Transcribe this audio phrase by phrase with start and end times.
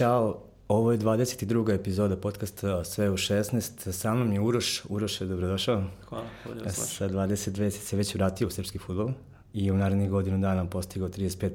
[0.00, 1.74] Ćao, ovo je 22.
[1.74, 3.92] epizoda podcasta Sve u 16.
[3.92, 4.82] Sa mnom je Uroš.
[4.88, 5.84] Uroš je dobrodošao.
[6.08, 9.10] Hvala, bolje vas Sa 22 si se već vratio u srpski futbol
[9.52, 11.50] i u narednih godinu dana postigao 35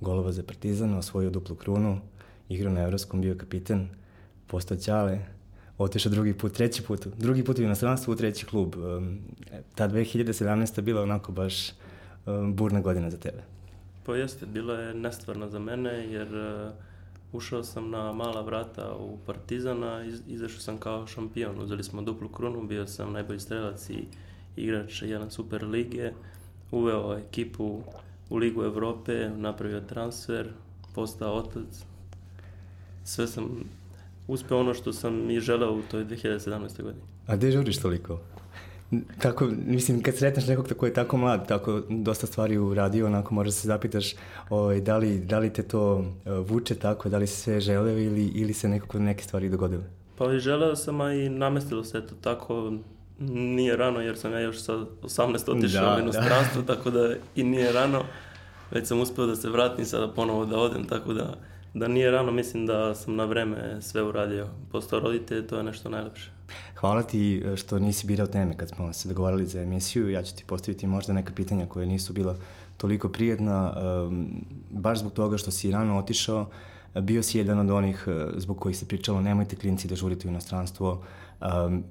[0.00, 2.00] golova za Partizan, osvojio duplu krunu,
[2.48, 3.88] igrao na Evropskom, bio kapiten,
[4.46, 5.18] postao Ćale,
[5.78, 8.74] otišao drugi put, treći put, drugi put u inostranstvu u treći klub.
[9.74, 10.80] Ta 2017.
[10.80, 11.70] bila onako baš
[12.54, 13.42] burna godina za tebe.
[14.06, 16.72] Pa jeste, bila je nestvarna za mene jer uh,
[17.32, 22.28] ušao sam na mala vrata u Partizana, iz, izašao sam kao šampion, uzeli smo duplu
[22.28, 24.04] krunu, bio sam najbolji strelac i
[24.56, 26.12] igrač jedan super lige,
[26.70, 27.80] uveo ekipu
[28.30, 30.48] u Ligu Evrope, napravio transfer,
[30.94, 31.84] postao otac.
[33.04, 33.64] Sve sam
[34.28, 36.82] uspeo ono što sam i želeo u toj 2017.
[36.82, 37.04] godini.
[37.26, 38.20] A gde žuriš toliko?
[39.22, 43.52] Tako, mislim, kad sretneš nekog tako je tako mlad, tako dosta stvari uradio, onako možda
[43.52, 44.14] se zapitaš
[44.50, 46.06] ovaj, da, li, da li te to uh,
[46.50, 49.82] vuče tako, da li si sve želeo ili, ili se nekako neke stvari dogodile?
[50.18, 52.72] Pa i želeo sam, a i namestilo se to tako,
[53.18, 54.72] nije rano jer sam ja još sa
[55.02, 56.74] 18 otišao da, u inostranstvo, da.
[56.74, 58.02] tako da i nije rano.
[58.70, 61.34] Već sam uspeo da se vratim sada ponovo da odem, tako da,
[61.74, 64.48] da nije rano, mislim da sam na vreme sve uradio.
[64.72, 66.35] Postao roditelj, to je nešto najlepše.
[66.74, 70.10] Hvala ti e, što nisi birao teme kad smo se dogovarali za emisiju.
[70.10, 72.36] Ja ću ti postaviti možda neka pitanja koje nisu bila
[72.76, 73.74] toliko prijedna,
[74.70, 76.46] baš zbog toga što si rano otišao,
[77.00, 80.30] bio si jedan od onih e, zbog kojih se pričalo nemojte klinci da žurite u
[80.30, 81.02] inostranstvo,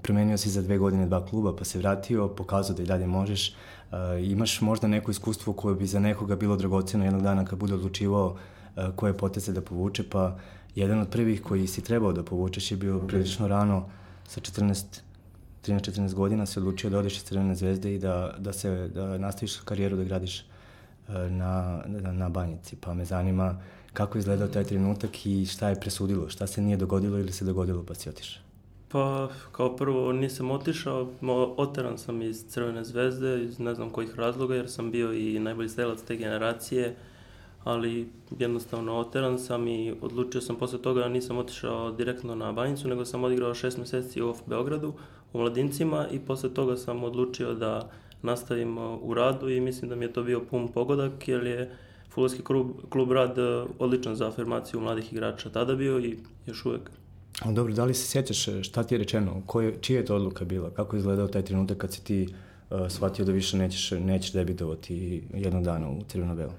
[0.02, 3.50] promenio si za dve godine dva kluba pa se vratio, pokazao da i dalje možeš,
[3.50, 7.74] uh, imaš možda neko iskustvo koje bi za nekoga bilo dragoceno jednog dana kad bude
[7.74, 8.36] odlučivao
[8.96, 10.38] koje poteze da povuče, pa
[10.76, 13.86] jedan od prvih koji si trebao da povučeš je bio prilično rano
[14.28, 14.84] sa 14
[15.68, 19.58] 13-14 godina se odlučio da odeš iz Crvene zvezde i da, da, se, da nastaviš
[19.58, 20.46] karijeru da gradiš
[21.08, 22.76] na, na, na banjici.
[22.76, 23.58] Pa me zanima
[23.94, 27.46] kako je izgledao taj trenutak i šta je presudilo, šta se nije dogodilo ili se
[27.46, 28.42] dogodilo pa si otišao?
[28.88, 31.10] Pa, kao prvo nisam otišao,
[31.58, 35.70] oteran sam iz Crvene zvezde, iz ne znam kojih razloga, jer sam bio i najbolji
[35.70, 36.96] strelac te generacije,
[37.66, 38.10] ali
[38.40, 43.24] jednostavno oteran sam i odlučio sam posle toga, nisam otišao direktno na Banjicu, nego sam
[43.24, 44.94] odigrao šest meseci u Beogradu,
[45.34, 47.90] u Mladincima i posle toga sam odlučio da
[48.22, 51.72] nastavim u radu i mislim da mi je to bio pun pogodak, jer je
[52.14, 53.36] Fulski klub, klub rad
[53.80, 56.92] odličan za afirmaciju mladih igrača tada bio i još uvek.
[57.46, 59.42] Dobro, da li se sjećaš e, šta ti je rečeno?
[59.46, 60.70] Koje, čija je to odluka bila?
[60.70, 62.28] Kako je izgledao taj trenutak kad si ti
[62.70, 66.54] uh, shvatio da više nećeš, nećeš debitovati jednog dana u crveno-belo?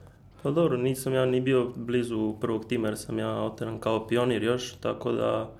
[0.47, 4.43] Pa dobro, nisam ja ni bio blizu prvog tima jer sam ja oteran kao pionir
[4.43, 5.51] još, tako da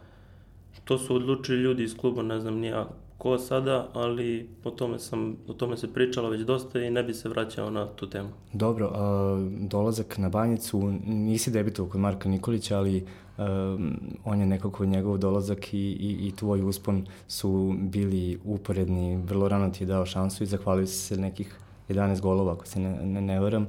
[0.85, 2.89] to su odlučili ljudi iz kluba, ne znam nija
[3.19, 7.15] ko sada, ali o tome, sam, o tome se pričalo već dosta i ne bi
[7.15, 8.29] se vraćao na tu temu.
[8.53, 13.07] Dobro, a, dolazak na banjicu, nisi debitovao kod Marka Nikolića, ali
[13.39, 13.77] a,
[14.25, 19.71] on je nekako njegov dolazak i, i, i tvoj uspon su bili uporedni, vrlo rano
[19.71, 21.59] ti je dao šansu i zahvalio si se nekih
[21.89, 23.67] 11 golova, ako se ne, ne, ne varam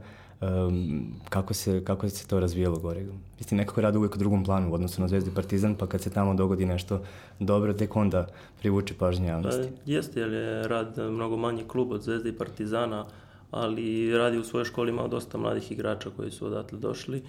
[1.29, 3.05] kako, se, kako se to razvijalo gore.
[3.39, 6.01] Mislim, nekako rad uvek u drugom planu u odnosu na Zvezdu i Partizan, pa kad
[6.01, 7.01] se tamo dogodi nešto
[7.39, 8.27] dobro, tek onda
[8.59, 9.61] privuče pažnje javnosti.
[9.61, 13.05] Pa, jeste, jer je rad mnogo manji klub od Zvezde i Partizana,
[13.51, 17.23] ali radi u svojoj školi imao dosta mladih igrača koji su odatle došli.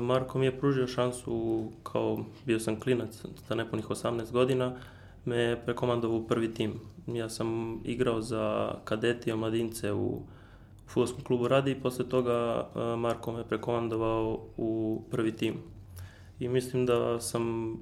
[0.00, 4.72] Marko mi je pružio šansu, kao bio sam klinac sa nepunih 18 godina,
[5.24, 6.72] me prekomandovao u prvi tim.
[7.06, 10.22] Ja sam igrao za kadeti i omladince u
[10.88, 12.68] futbolskom klubu radi i posle toga
[12.98, 15.54] Marko me prekomandovao u prvi tim.
[16.40, 17.74] I mislim da sam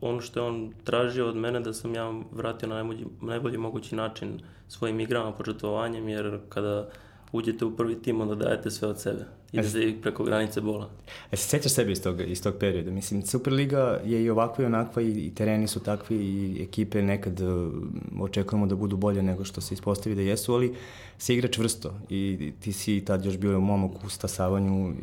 [0.00, 3.96] ono što je on tražio od mene da sam ja vratio na najbolji, najbolji mogući
[3.96, 6.88] način svojim igrama, požrtvovanjem, jer kada
[7.32, 9.24] uđete u prvi tim, onda dajete sve od sebe.
[9.52, 10.88] I preko granice bola.
[11.32, 12.90] E se sećaš sebe iz tog, iz tog perioda?
[12.90, 17.40] Mislim, Superliga je i ovakva i onakva i, i tereni su takvi i ekipe nekad
[17.40, 17.72] uh,
[18.20, 20.74] očekujemo da budu bolje nego što se ispostavi da jesu, ali
[21.18, 24.94] se igra čvrsto i ti si tad još bio momak u stasavanju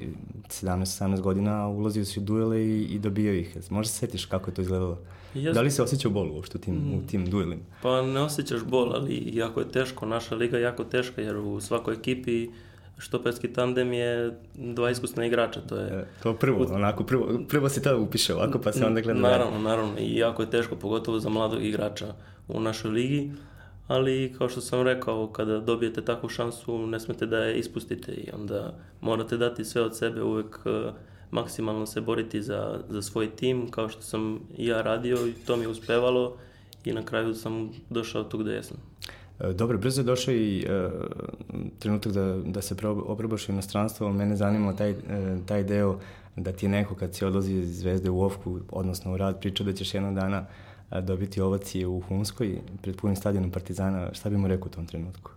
[0.48, 3.58] 17-18 godina, ulazio si u duele i, i dobio ih.
[3.70, 5.00] Možda se setiš kako je to izgledalo?
[5.34, 5.56] Jas...
[5.56, 6.94] Da li se osjećao bol uopšte u tim, mm.
[6.94, 7.62] u tim duelima?
[7.82, 10.06] Pa ne osjećaš bol, ali jako je teško.
[10.06, 12.50] Naša liga je jako teška jer u svakoj ekipi
[13.00, 15.88] štoperski tandem je dva iskusna igrača, to je...
[15.88, 19.20] E, to prvo, onako, prvo, prvo se to upiše ovako, pa se onda gleda...
[19.20, 22.14] Naravno, naravno, i jako je teško, pogotovo za mladog igrača
[22.48, 23.32] u našoj ligi,
[23.88, 28.30] ali kao što sam rekao, kada dobijete takvu šansu, ne smete da je ispustite i
[28.34, 30.92] onda morate dati sve od sebe, uvek e,
[31.32, 35.64] maksimalno se boriti za, za svoj tim, kao što sam ja radio i to mi
[35.64, 36.38] je uspevalo
[36.86, 38.78] i na kraju sam došao tu gde jesam.
[39.40, 40.92] E, dobro, brzo je došao i uh,
[41.80, 42.76] trenutak da, da se
[43.06, 44.98] oprobaš u inostranstvo, mene zanima taj, uh,
[45.46, 46.00] taj deo
[46.36, 49.66] da ti je neko kad si odlazi iz Zvezde u Ofku, odnosno u rad, pričao
[49.66, 50.46] da ćeš jednog dana
[51.02, 55.32] dobiti ovacije u Hunskoj pred punim stadionom Partizana, šta bi mu rekao u tom trenutku?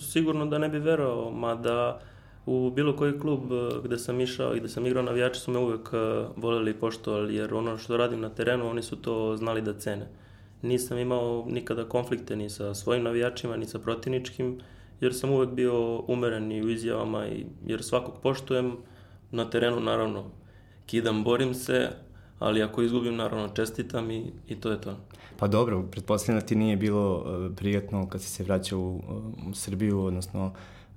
[0.00, 2.00] Sigurno da ne bi verao, mada
[2.46, 3.40] u bilo koji klub
[3.84, 5.88] gde sam išao i gde sam igrao navijači su me uvek
[6.36, 10.06] voleli i poštovali, jer ono što radim na terenu, oni su to znali da cene.
[10.62, 14.60] Nisam imao nikada konflikte ni sa svojim navijačima, ni sa protivničkim,
[15.00, 18.76] jer sam uvek bio umeren i u izjavama, i, jer svakog poštujem,
[19.30, 20.24] na terenu naravno
[20.86, 21.88] kidam, borim se,
[22.38, 24.96] ali ako izgubim, naravno čestitam i, i to je to.
[25.36, 29.00] Pa dobro, pretpostavljam da ti nije bilo uh, prijatno kad si se vraćao u,
[29.50, 30.46] u Srbiju, odnosno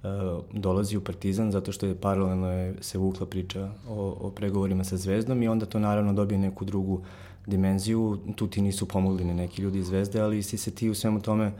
[0.04, 0.10] uh,
[0.52, 4.98] dolazi u Partizan, zato što je paralelno je se vukla priča o, o pregovorima sa
[4.98, 7.02] Zvezdom i onda to naravno dobije neku drugu
[7.48, 8.18] dimenziju.
[8.36, 11.22] Tu ti nisu pomogli ne neki ljudi iz Zvezde, ali si se ti u svemu
[11.22, 11.52] tome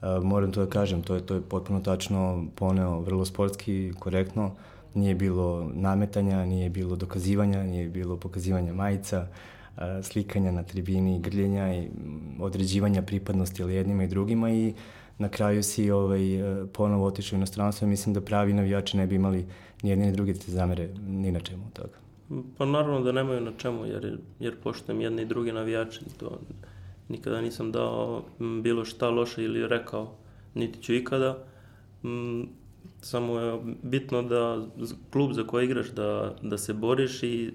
[0.00, 4.46] Uh, moram to da kažem, to je, to je potpuno tačno poneo, vrlo sportski, korektno.
[4.46, 4.52] Uh,
[4.94, 9.26] nije bilo nametanja, nije bilo dokazivanja, nije bilo pokazivanja majica,
[10.02, 11.88] slikanja na tribini, grljenja i
[12.40, 14.74] određivanja pripadnosti ili jednima i drugima i
[15.18, 16.20] na kraju si ovaj,
[16.72, 19.46] ponovo otišao u inostranstvo i mislim da pravi navijači ne bi imali
[19.82, 22.09] ni jedne ni druge te zamere ni na čemu toga.
[22.58, 26.00] Pa naravno da nemaju na čemu, jer, jer poštujem jedne i druge navijače.
[26.16, 26.40] To
[27.08, 28.24] nikada nisam dao
[28.62, 30.14] bilo šta loše ili rekao,
[30.54, 31.38] niti ću ikada.
[33.00, 34.66] Samo je bitno da
[35.12, 37.52] klub za koji igraš da, da se boriš i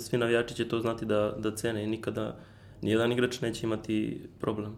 [0.00, 2.36] svi navijači će to znati da, da cene i nikada
[2.82, 4.76] nijedan igrač neće imati problem.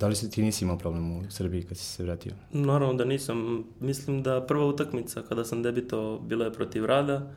[0.00, 2.32] Da li se ti nisi imao problem u Srbiji kad si se vratio?
[2.52, 3.64] Naravno da nisam.
[3.80, 7.34] Mislim da prva utakmica kada sam debito bila je protiv Rada.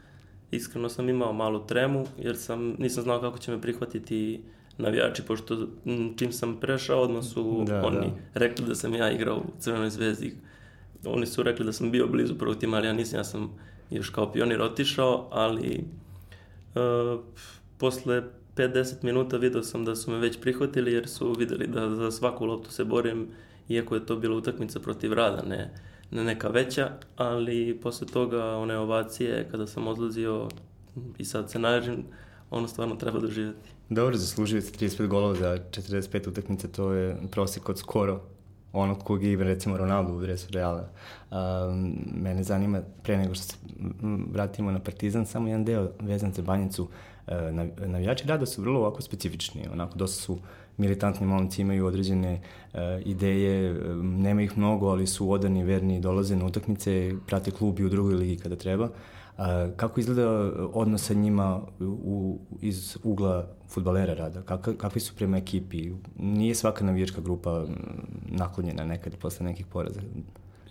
[0.52, 4.42] Iskreno sam imao malu tremu jer sam, nisam znao kako će me prihvatiti
[4.78, 5.68] navijači, pošto
[6.18, 8.40] čim sam prešao odmah su da, oni da.
[8.40, 10.36] rekli da sam ja igrao u Crvenoj zvezdi
[11.06, 13.58] oni su rekli da sam bio blizu prvog tima, ali ja nisam, ja sam
[13.90, 15.84] još kao pionir otišao, ali
[16.76, 17.20] uh,
[17.78, 18.24] posle
[18.56, 22.46] 5-10 minuta video sam da su me već prihvatili jer su videli da za svaku
[22.46, 23.28] loptu se borim,
[23.70, 25.74] iako je to bila utakmica protiv rada, ne
[26.24, 30.50] neka veća, ali posle toga one ovacije kada sam odlazio
[31.18, 32.04] i sad se naježim,
[32.50, 33.70] ono stvarno treba doživjeti.
[33.90, 38.22] Dobro, zaslužio ste 35 golova za 45 utakmice, to je prosjek od skoro
[38.76, 40.90] onog kog je recimo Ronaldo u dresu Reala.
[41.32, 43.56] Um, mene zanima, pre nego što se
[44.32, 46.84] vratimo na Partizan, samo jedan deo vezan za Banjicu.
[46.84, 47.34] Uh,
[47.88, 50.38] navijači rada su vrlo ovako specifični, onako dosta su
[50.78, 52.42] militantni momci, imaju određene
[52.74, 53.74] uh, ideje,
[54.04, 58.16] nema ih mnogo, ali su odani, verni, dolaze na utakmice, prate klub i u drugoj
[58.16, 58.90] ligi kada treba.
[59.38, 60.30] A, kako izgleda
[60.74, 64.42] odnos sa njima u, iz ugla futbalera rada?
[64.42, 65.92] Kak, kakvi su prema ekipi?
[66.20, 67.66] Nije svaka navijačka grupa
[68.26, 70.02] naklonjena nekad posle nekih poraza?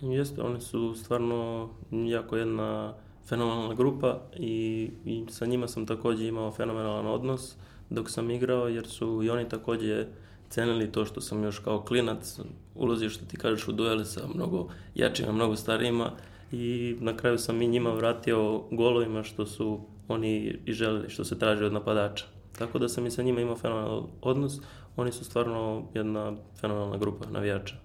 [0.01, 2.93] Jeste, oni su stvarno jako jedna
[3.27, 7.55] fenomenalna grupa i, i sa njima sam takođe imao fenomenalan odnos
[7.89, 10.05] dok sam igrao, jer su i oni takođe
[10.49, 12.39] cenili to što sam još kao klinac
[12.75, 16.11] ulazio što ti kažeš u duele sa mnogo jačima, mnogo starijima
[16.51, 21.39] i na kraju sam i njima vratio golovima što su oni i želeli, što se
[21.39, 22.25] traži od napadača.
[22.57, 24.53] Tako da sam i sa njima imao fenomenal odnos.
[24.95, 27.84] Oni su stvarno jedna fenomenalna grupa navijača.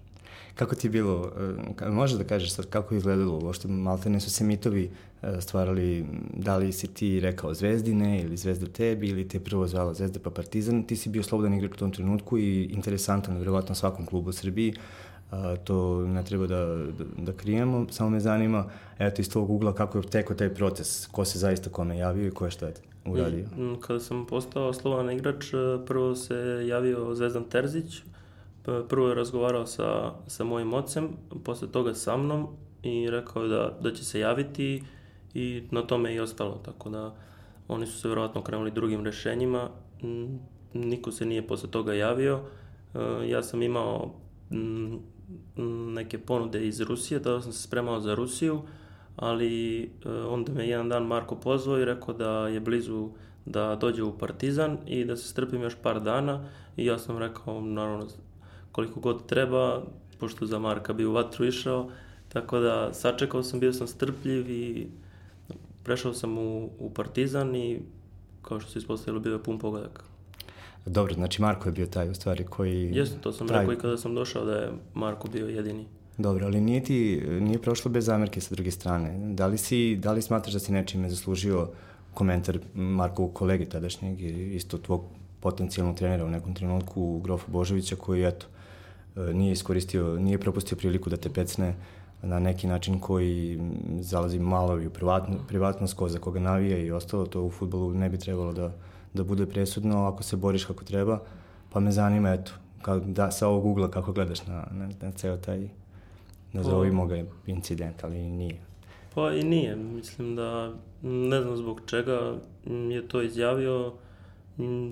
[0.55, 1.31] Kako ti je bilo,
[1.81, 3.67] e, može da kažeš sad kako je izgledalo, uopšte?
[4.05, 4.89] Ne su se mitovi
[5.21, 9.93] e, stvarali, da li si ti rekao Zvezdine ili Zvezda tebi ili te prvo zvala
[9.93, 14.05] Zvezda pa Partizan, ti si bio slobodan igrač u tom trenutku i interesantan, verovatno svakom
[14.05, 14.73] klubu u Srbiji,
[15.31, 18.65] a, to ne treba da, da, da krijemo, samo me zanima,
[18.99, 22.31] eto iz tog ugla kako je tekao taj proces, ko se zaista kome javio i
[22.31, 22.73] ko je šta je
[23.05, 23.45] uradio.
[23.57, 28.01] I, kada sam postao slovan igrač, e, prvo se javio Zvezdan Terzić,
[28.63, 31.09] prvo je razgovarao sa, sa mojim ocem,
[31.43, 32.47] posle toga sa mnom
[32.83, 34.83] i rekao je da, da će se javiti
[35.33, 37.15] i na tome i ostalo, tako da
[37.67, 39.69] oni su se verovatno krenuli drugim rešenjima,
[40.73, 42.39] niko se nije posle toga javio,
[42.93, 44.13] e, ja sam imao
[45.93, 48.61] neke ponude iz Rusije, tada sam se spremao za Rusiju,
[49.15, 53.09] ali e, onda me jedan dan Marko pozvao i rekao da je blizu
[53.45, 57.61] da dođe u Partizan i da se strpim još par dana i ja sam rekao
[57.61, 58.07] naravno
[58.71, 59.83] koliko god treba,
[60.19, 61.89] pošto za Marka bi u vatru išao,
[62.29, 64.87] tako da sačekao sam, bio sam strpljiv i
[65.83, 67.79] prešao sam u, u Partizan i
[68.41, 70.03] kao što se ispostavilo bio je pun pogodak.
[70.85, 72.91] Dobro, znači Marko je bio taj u stvari koji...
[72.93, 73.59] Jeste, to sam taj...
[73.59, 75.85] rekao i kada sam došao da je Marko bio jedini.
[76.17, 79.33] Dobro, ali nije ti, nije prošlo bez zamerke sa druge strane.
[79.33, 81.69] Da li, si, da li smatraš da si nečime zaslužio
[82.13, 84.21] komentar Markovog kolege tadašnjeg,
[84.55, 85.03] isto tvog
[85.39, 88.45] potencijalnog trenera u nekom trenutku, Grofa Božovića, koji, eto,
[89.15, 91.75] nije iskoristio, nije propustio priliku da te pecne
[92.21, 93.59] na neki način koji
[93.99, 97.93] zalazi malo i u privatno, privatnost ko za koga navija i ostalo, to u futbolu
[97.93, 98.71] ne bi trebalo da,
[99.13, 101.19] da bude presudno ako se boriš kako treba,
[101.73, 102.51] pa me zanima, eto,
[102.81, 105.69] kao da, sa ovog ugla kako gledaš na, na, na ceo taj,
[106.53, 108.59] nazovimo ga incident, ali nije.
[109.15, 113.93] Pa i nije, mislim da ne znam zbog čega je to izjavio,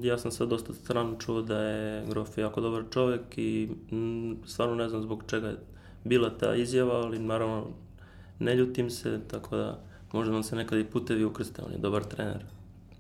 [0.04, 3.70] ja sam sad dosta strano čuo da je Grof jako dobar čovek i
[4.46, 5.58] stvarno ne znam zbog čega je
[6.04, 7.68] bila ta izjava, ali naravno
[8.40, 9.80] ne ljutim se, tako da
[10.14, 12.46] možda vam se nekad i putevi ukrste, on je dobar trener.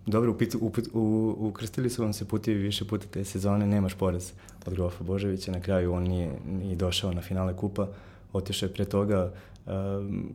[0.05, 4.33] Dobro, upit, upit, u, ukrstili su vam se putevi više puta te sezone, nemaš porez
[4.65, 7.87] od Grofa Boževića, na kraju on nije, nije došao na finale kupa,
[8.33, 9.33] otišao je pre toga.
[9.65, 10.33] Um,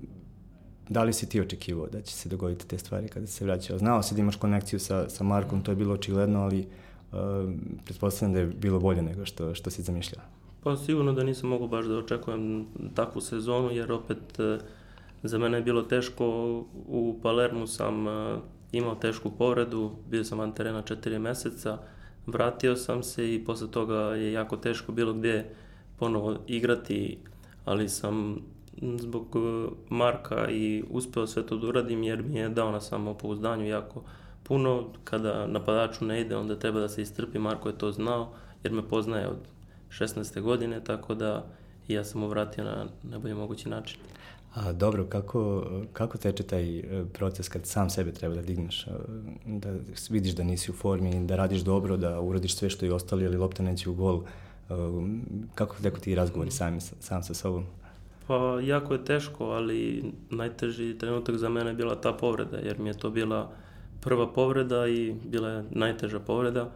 [0.88, 3.79] da li si ti očekivao da će se dogoditi te stvari kada se vraćao?
[3.79, 6.67] Znao si da imaš konekciju sa, sa Markom, to je bilo očigledno, ali
[7.12, 7.19] uh,
[7.85, 10.23] pretpostavljam da je bilo bolje nego što, što si zamišljao.
[10.62, 14.61] Pa sigurno da nisam mogao baš da očekujem takvu sezonu, jer opet uh,
[15.23, 16.26] za mene je bilo teško.
[16.88, 18.38] U Palermu sam uh,
[18.73, 21.79] imao tešku povredu, bio sam van terena četiri meseca,
[22.26, 25.50] vratio sam se i posle toga je jako teško bilo gde
[25.99, 27.19] ponovo igrati,
[27.64, 28.38] ali sam
[28.99, 33.66] zbog e, Marka i uspeo sve to da uradim jer mi je dao na samopouzdanju
[33.66, 34.02] jako
[34.43, 34.85] puno.
[35.04, 37.38] Kada napadaču ne ide, onda treba da se istrpi.
[37.38, 39.38] Marko je to znao jer me poznaje od
[39.90, 40.40] 16.
[40.40, 41.47] godine, tako da
[41.88, 43.99] ja sam mu vratio na najbolji mogući način.
[44.54, 48.90] A dobro, kako, kako teče taj e, proces kad sam sebe treba da digneš, e,
[49.47, 49.73] da
[50.11, 53.37] vidiš da nisi u formi, da radiš dobro, da uradiš sve što i ostali, ali
[53.37, 54.23] lopta neće u gol.
[55.54, 57.66] Kako teko ti razgovori sam, sam sa sobom?
[58.26, 62.88] Pa jako je teško, ali najteži trenutak za mene je bila ta povreda, jer mi
[62.88, 63.52] je to bila
[64.00, 66.71] prva povreda i bila je najteža povreda,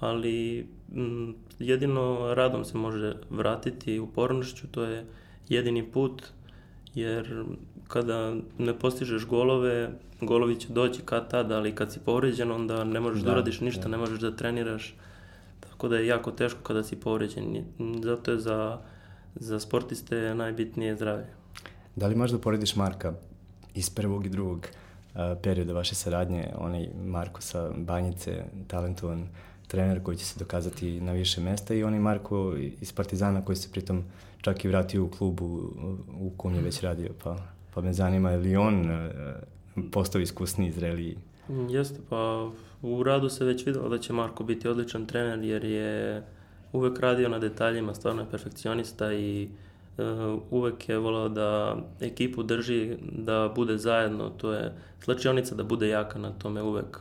[0.00, 5.06] ali m, jedino radom se može vratiti upornošću, to je
[5.48, 6.22] jedini put,
[6.94, 7.44] jer
[7.88, 9.90] kada ne postižeš golove,
[10.20, 13.60] golovi će doći kad tada, ali kad si povređen, onda ne možeš da, da uradiš
[13.60, 13.88] ništa, da.
[13.88, 14.94] ne možeš da treniraš,
[15.60, 17.64] tako da je jako teško kada si povređen.
[18.02, 18.78] Zato je za
[19.40, 21.26] za sportiste je najbitnije zdravlje.
[21.96, 23.12] Da li možda porediš Marka
[23.74, 24.58] iz prvog i drugog
[25.14, 29.28] uh, perioda vaše saradnje, onaj Marko sa Banjice, talentovan
[29.66, 33.70] trener koji će se dokazati na više mesta i onaj Marko iz Partizana koji se
[33.70, 34.04] pritom
[34.40, 35.46] čak i vratio u klubu
[36.20, 37.36] u kom je već radio, pa,
[37.74, 41.16] pa me zanima je li on uh, postao iskusniji, zreliji?
[41.68, 42.50] Jeste, pa
[42.82, 46.22] u radu se već videlo da će Marko biti odličan trener jer je
[46.72, 49.48] uvek radio na detaljima, stvarno je perfekcionista i
[49.98, 55.88] uh, uvek je volao da ekipu drži, da bude zajedno, to je slačionica da bude
[55.88, 57.00] jaka na tome uvek.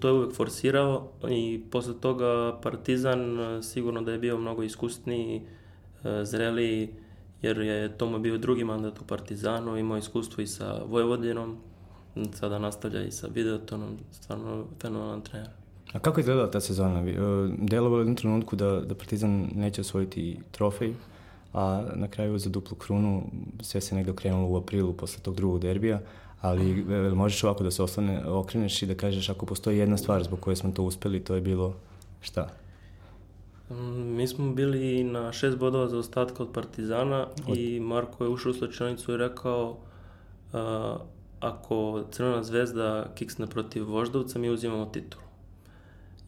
[0.00, 5.42] To je uvek forsirao i posle toga Partizan uh, sigurno da je bio mnogo iskusniji,
[6.04, 6.88] uh, zreliji,
[7.42, 11.56] jer je to mu bio drugi mandat u Partizanu, imao iskustvo i sa Vojvodinom,
[12.32, 15.65] sada nastavlja i sa Videotonom, stvarno fenomenalan trener.
[15.96, 17.00] A kako je izgledala ta sezona?
[17.00, 17.14] E,
[17.58, 20.94] delovalo je u jednom trenutku da, da Partizan neće osvojiti trofej,
[21.54, 23.22] a na kraju za duplu krunu
[23.60, 26.00] sve se negde okrenulo u aprilu posle tog drugog derbija,
[26.40, 30.24] ali e, možeš ovako da se oslane, okreneš i da kažeš ako postoji jedna stvar
[30.24, 31.74] zbog koje smo to uspeli, to je bilo
[32.20, 32.48] šta?
[33.70, 37.56] Mm, mi smo bili na šest bodova za ostatka od Partizana od...
[37.56, 39.70] i Marko je ušao u slučajnicu i rekao
[40.52, 40.58] uh,
[41.40, 45.25] ako Crvena zvezda kiksne protiv Voždovca, mi uzimamo titul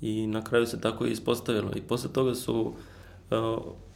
[0.00, 1.70] i na kraju se tako i ispostavilo.
[1.76, 3.38] I posle toga su uh,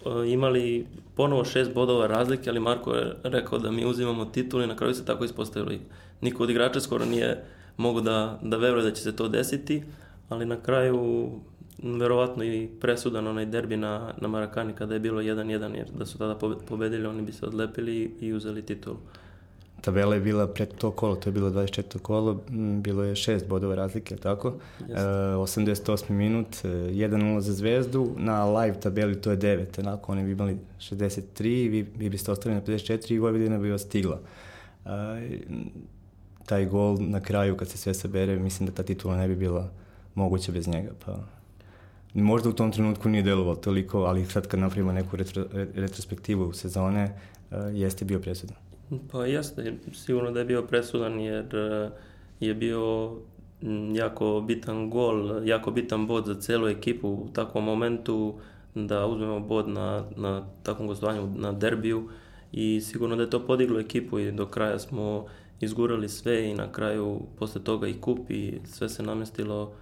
[0.04, 4.66] uh, imali ponovo šest bodova razlike, ali Marko je rekao da mi uzimamo titul i
[4.66, 5.80] na kraju se tako ispostavilo.
[6.20, 7.44] Niko od igrača skoro nije
[7.76, 9.82] mogu da, da veruje da će se to desiti,
[10.28, 11.30] ali na kraju
[11.82, 16.18] verovatno i presudan onaj derbi na, na Marakani kada je bilo 1-1, jer da su
[16.18, 16.34] tada
[16.68, 18.94] pobedili, oni bi se odlepili i uzeli titul
[19.82, 21.98] tabela je bila pred to kolo, to je bilo 24.
[21.98, 22.40] kolo,
[22.80, 24.54] bilo je šest bodova razlike, tako?
[24.80, 26.10] E, 88.
[26.10, 30.56] minut, 1-0 e, za Zvezdu, na live tabeli to je 9, onako oni bi imali
[30.78, 34.20] 63, vi, vi biste ostali na 54 i Vojvodina bi vas stigla.
[34.84, 34.88] E,
[36.46, 39.70] taj gol na kraju kad se sve sabere, mislim da ta titula ne bi bila
[40.14, 41.18] moguća bez njega, pa
[42.14, 47.18] možda u tom trenutku nije delovalo toliko, ali sad kad napravimo neku retro, retrospektivu sezone,
[47.50, 48.56] uh, jeste bio presudan.
[49.12, 51.90] Pa jeste, sigurno da je bio presudan jer e,
[52.40, 53.12] je bio
[53.94, 58.34] jako bitan gol, jako bitan bod za celu ekipu u takvom momentu
[58.74, 62.08] da uzmemo bod na, na takvom gostovanju na derbiju
[62.52, 65.26] i sigurno da je to podiglo ekipu i do kraja smo
[65.60, 69.72] izgurali sve i na kraju posle toga i kup i sve se namestilo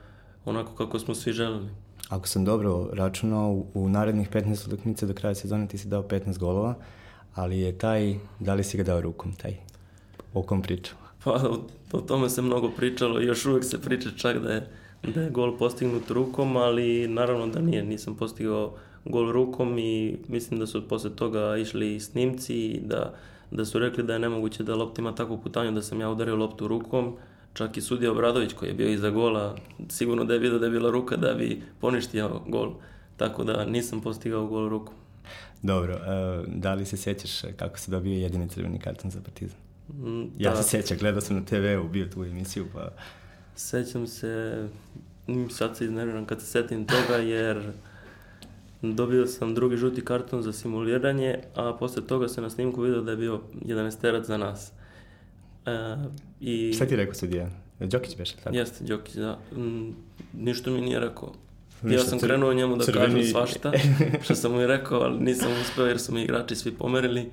[0.44, 1.68] onako kako smo svi želeli.
[2.08, 6.38] Ako sam dobro računao, u narednih 15 utakmica do kraja sezone ti si dao 15
[6.38, 6.74] golova,
[7.34, 9.56] ali je taj, da li si ga dao rukom, taj?
[10.34, 11.00] O kom pričamo?
[11.24, 11.58] Pa o,
[11.92, 14.66] o tome se mnogo pričalo još uvek se priča čak da je,
[15.14, 20.60] da je gol postignut rukom, ali naravno da nije, nisam postigao gol rukom i mislim
[20.60, 23.14] da su posle toga išli snimci i da,
[23.50, 26.36] da su rekli da je nemoguće da lopta ima takvu putanju da sam ja udario
[26.36, 27.16] loptu rukom,
[27.52, 29.56] čak i sudija Obradović koji je bio iza gola,
[29.88, 32.72] sigurno da je vidio da je bila ruka da bi poništio gol,
[33.16, 34.94] tako da nisam postigao gol rukom.
[35.62, 39.58] Dobro, uh, da li se sećaš kako se dobio jedini crveni karton za Partizan?
[39.88, 40.62] Mm, ja da.
[40.62, 42.88] se sećam, gledao sam na TV-u, bio tu emisiju, pa...
[43.56, 44.68] Sećam se,
[45.50, 47.72] sad se iznerviram kad se setim toga, jer
[48.82, 53.10] dobio sam drugi žuti karton za simuliranje, a posle toga se na snimku vidio da
[53.10, 54.72] je bio 11 terac za nas.
[55.66, 55.96] E,
[56.40, 56.72] i...
[56.72, 57.50] Šta ti je rekao sudija?
[57.80, 58.56] Đokić beše, tako?
[58.56, 59.38] Jeste, Đokić, da.
[59.56, 59.94] Mm,
[60.32, 61.32] ništa mi nije rekao.
[61.82, 63.06] Ništa, ja sam krenuo njemu da crveni...
[63.06, 63.72] kažem svašta,
[64.24, 67.30] što sam mu i rekao, ali nisam uspeo jer su mi igrači svi pomerili.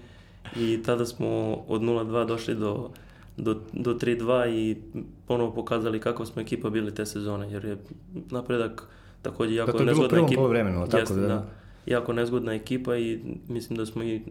[0.55, 1.27] I tada smo
[1.67, 2.89] od 0-2 došli do,
[3.37, 4.77] do, do 3-2 i
[5.27, 7.77] ponovo pokazali kako smo ekipa bili te sezone, jer je
[8.29, 8.87] napredak
[9.21, 10.47] takođe jako da, to je nezgodna ekipa.
[10.47, 11.45] Vremenu, tako da, da.
[11.85, 14.21] Jako nezgodna ekipa i mislim da smo i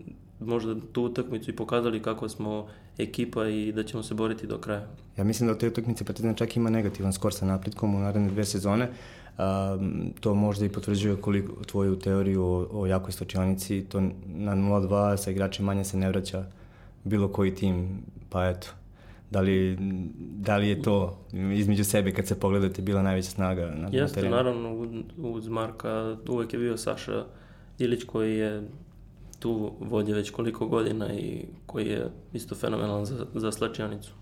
[0.41, 2.67] možda tu utakmicu i pokazali kako smo
[2.99, 4.87] ekipa i da ćemo se boriti do kraja.
[5.17, 8.31] Ja mislim da u te utakmice Partizan čak ima negativan skor sa napretkom u naredne
[8.31, 8.89] dve sezone.
[10.21, 13.85] To možda i potvrđuje koliko tvoju teoriju o, o jakoj stočionici.
[13.85, 16.45] To na 0-2 sa igračima manje se ne vraća
[17.05, 18.69] bilo koji tim, pa eto.
[19.31, 19.77] Da li,
[20.21, 21.19] da li je to
[21.55, 24.37] između sebe kad se pogledate bila najveća snaga na, Jeste, terenu?
[24.37, 27.25] naravno, uz Marka uvek je bio Saša
[27.79, 28.63] Ilić koji je
[29.39, 34.13] tu vodi već koliko godina i koji je isto fenomenalan za, za slačionicu.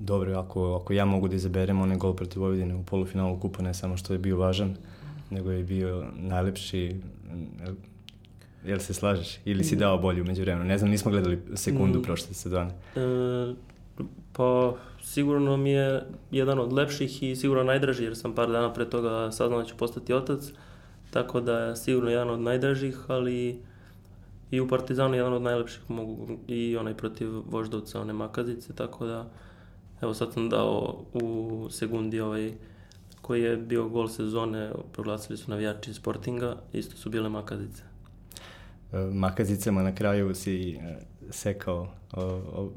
[0.00, 3.74] Dobro, ako, ako ja mogu da izaberem onaj gol protiv Vojvodine u polufinalu kupa, ne
[3.74, 4.76] samo što je bio važan,
[5.30, 6.96] nego je bio najlepši,
[8.64, 9.38] jel se slažeš?
[9.44, 10.64] Ili si dao bolju među vremenu?
[10.64, 12.70] Ne znam, nismo gledali sekundu mm, prošle sezone.
[12.96, 13.54] E,
[14.32, 18.90] pa, sigurno mi je jedan od lepših i sigurno najdraži, jer sam par dana pre
[18.90, 20.52] toga saznao da ću postati otac,
[21.10, 23.60] tako da je sigurno jedan od najdražih, ali
[24.50, 29.30] i u Partizanu jedan od najlepših mogu i onaj protiv Voždovca, one makazice, tako da
[30.00, 32.52] evo sad sam dao u sekundi ovaj
[33.20, 37.82] koji je bio gol sezone, proglasili su navijači Sportinga, isto su bile makazice.
[38.92, 40.96] E, makazicama na kraju si e,
[41.30, 42.70] sekao o, o,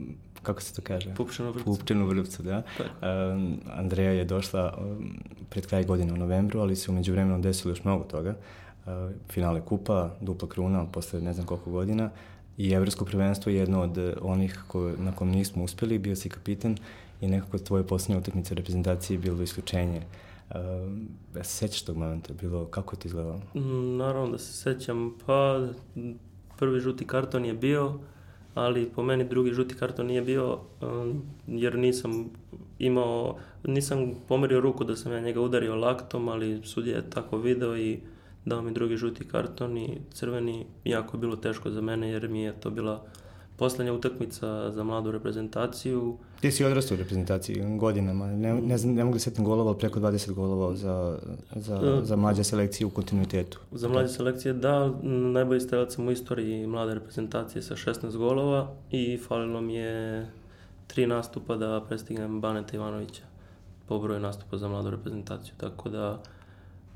[0.44, 1.16] kako se to kaže?
[1.16, 1.66] Pupčenu vrpcu.
[1.66, 2.64] Pupčenu vrpcu, da.
[2.80, 7.72] Um, Andreja je došla um, pred kraj godine u novembru, ali se umeđu vremenu desilo
[7.72, 8.36] još mnogo toga.
[8.86, 8.92] Uh,
[9.30, 12.10] finale kupa, dupla kruna posle ne znam koliko godina
[12.58, 16.78] i evropsko prvenstvo je jedno od onih ko, na kom nismo uspeli, bio si kapitan
[17.24, 20.02] i nekako tvoje poslednje utakmice u reprezentaciji bilo isključenje.
[20.50, 20.58] Uh,
[21.36, 23.42] ja se sećaš tog momenta, bilo, kako je to izgledalo?
[23.56, 25.68] Mm, naravno da se sećam, pa
[26.58, 28.00] prvi žuti karton je bio,
[28.54, 32.30] ali po meni drugi žuti karton nije bio um, jer nisam
[32.80, 37.78] imao, nisam pomerio ruku da sam ja njega udario laktom, ali sudija je tako video
[37.78, 38.00] i
[38.46, 42.42] dao mi drugi žuti karton i crveni jako je bilo teško za mene jer mi
[42.42, 43.06] je to bila
[43.58, 46.18] poslednja utakmica za mladu reprezentaciju.
[46.42, 49.80] Ti si odrastao u reprezentaciji godinama, ne, ne, znam, ne mogu da setim golova, ali
[49.80, 51.20] preko 20 golova za,
[51.56, 53.60] za, uh, za mlađe selekcije u kontinuitetu.
[53.72, 59.18] Za mlađe selekcije, da, najbolji strelac sam u istoriji mlade reprezentacije sa 16 golova i
[59.18, 60.28] falilo mi je
[60.88, 63.24] tri nastupa da prestignem Baneta Ivanovića
[63.88, 66.22] po broju nastupa za mladu reprezentaciju, tako da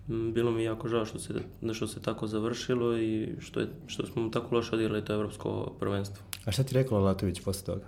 [0.08, 1.34] bilo mi jako žao što se,
[1.74, 6.24] što se tako završilo i što, je, što smo tako loše odigrali to evropsko prvenstvo.
[6.48, 7.86] A šta ti rekao Latović posle toga?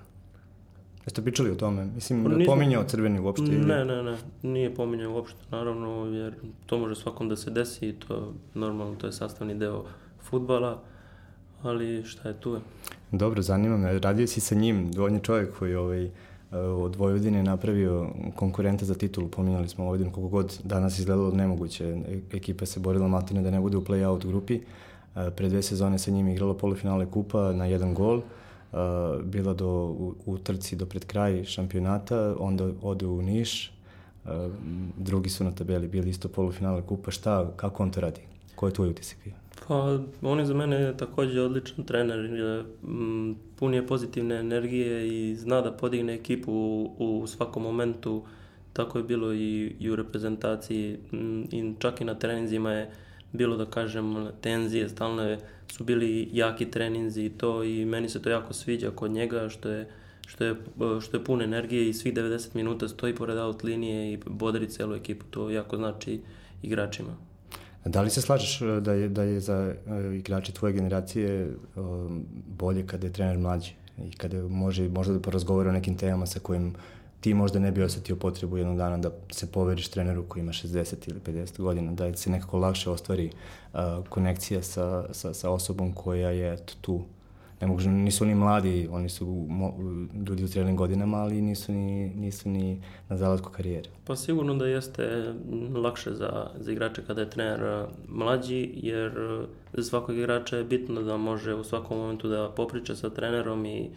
[1.06, 1.86] Jeste pričali o tome?
[1.96, 2.54] Mislim, pa, nisam...
[2.54, 3.46] pominjao crveni uopšte?
[3.46, 3.66] Ili...
[3.66, 4.18] Ne, ne, ne.
[4.44, 6.34] Nije pominjao uopšte, naravno, jer
[6.66, 9.84] to može svakom da se desi i to normalno, to je sastavni deo
[10.22, 10.82] futbala,
[11.64, 12.60] ali šta je tu je.
[13.12, 14.00] Dobro, zanima me.
[14.00, 16.10] Radio si sa njim, on je čovjek koji ovaj,
[16.52, 21.98] od Vojvodine napravio konkurenta za titulu, pominjali smo Vojvodinu koliko god danas izgledalo nemoguće.
[22.34, 24.60] Ekipa se borila maltene da ne bude u play-out grupi.
[25.36, 28.22] Pre dve sezone sa njim igrala polufinale kupa na jedan gol.
[29.24, 33.72] Bila do, u, u trci do pred kraj šampionata, onda ode u Niš.
[34.98, 37.12] Drugi su na tabeli bili isto polufinale kupa.
[37.12, 38.22] Šta, kako on to radi?
[38.56, 39.34] Ko je tvoj utisak bio?
[39.68, 42.30] Pa, on je za mene takođe odličan trener.
[42.84, 48.24] Mm, pun je pozitivne energije i zna da podigne ekipu u, u svakom momentu.
[48.74, 52.92] Tako je bilo i, i u reprezentaciji mm, i čak i na treninzima je
[53.32, 55.38] bilo da kažem tenzije, stalno
[55.72, 59.70] su bili jaki treninzi i to i meni se to jako sviđa kod njega što
[59.70, 59.88] je
[60.30, 60.56] što je,
[61.02, 64.96] što je pun energije i svih 90 minuta stoji pored out linije i bodri celu
[64.96, 66.22] ekipu, to jako znači
[66.62, 67.16] igračima.
[67.86, 72.26] Da li se slažeš e, da je, da je za uh, igrače tvoje generacije um,
[72.48, 76.40] bolje kada je trener mlađi i kada može možda da porazgovara o nekim temama sa
[76.40, 76.76] kojim
[77.22, 80.96] ti možda ne bi osetio potrebu jednog dana da se poveriš treneru koji ima 60
[81.08, 83.32] ili 50 godina, da se nekako lakše ostvari
[83.74, 83.80] uh,
[84.10, 87.02] konekcija sa, sa, sa osobom koja je tu
[87.62, 89.74] ne mogu, nisu oni mladi, oni su mo,
[90.28, 93.90] ljudi u zrelim godinama, ali nisu ni, nisu ni na zalatku karijere.
[94.06, 95.34] Pa sigurno da jeste
[95.76, 99.12] lakše za, za igrače kada je trener mlađi, jer
[99.74, 103.90] za svakog igrača je bitno da može u svakom momentu da popriča sa trenerom i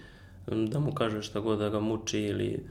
[0.46, 2.66] da mu kaže šta god da ga muči ili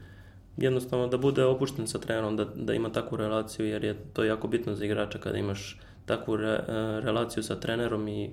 [0.56, 4.48] jednostavno da bude opušten sa trenerom, da, da ima takvu relaciju, jer je to jako
[4.48, 6.64] bitno za igrača kada imaš takvu re,
[7.02, 8.30] relaciju sa trenerom i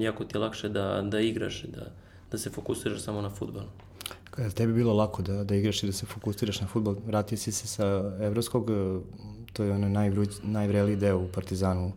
[0.00, 1.86] jako ti je lakše da, da igraš, da,
[2.30, 3.62] da se fokusiraš samo na futbol.
[4.30, 7.52] Kada tebi bilo lako da, da igraš i da se fokusiraš na futbol, vratio si
[7.52, 8.74] se sa evropskog, e,
[9.52, 11.92] to je onaj najvruć, najvreliji deo u Partizanu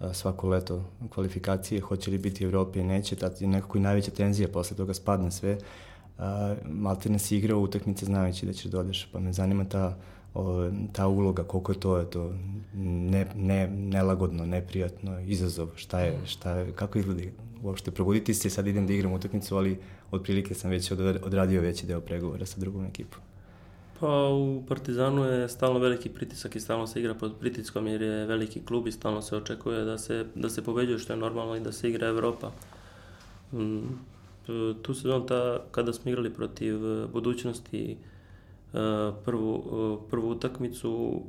[0.00, 4.48] e, svako leto kvalifikacije, hoće li biti Evropi, neće, tad je nekako i najveća tenzija,
[4.48, 5.58] posle toga spadne sve.
[6.64, 9.96] Malte ne si igrao utakmice znajući da ćeš da pa me zanima ta
[10.34, 12.32] o, ta uloga, koliko je to, to
[12.74, 17.22] ne, ne, nelagodno, neprijatno, izazov, šta je, šta je, kako izgleda
[17.62, 19.78] uopšte probuditi se, sad idem da igram utakmicu, ali
[20.10, 23.20] otprilike sam već odradio veći deo pregovora sa drugom ekipom.
[24.00, 28.26] Pa u Partizanu je stalno veliki pritisak i stalno se igra pod pritiskom jer je
[28.26, 31.60] veliki klub i stalno se očekuje da se, da se pobeđuje što je normalno i
[31.60, 32.50] da se igra Evropa.
[33.52, 33.78] Mm,
[34.82, 36.78] tu sezon ta, kada smo igrali protiv
[37.12, 37.96] budućnosti
[39.24, 39.62] prvu,
[40.10, 41.22] prvu utakmicu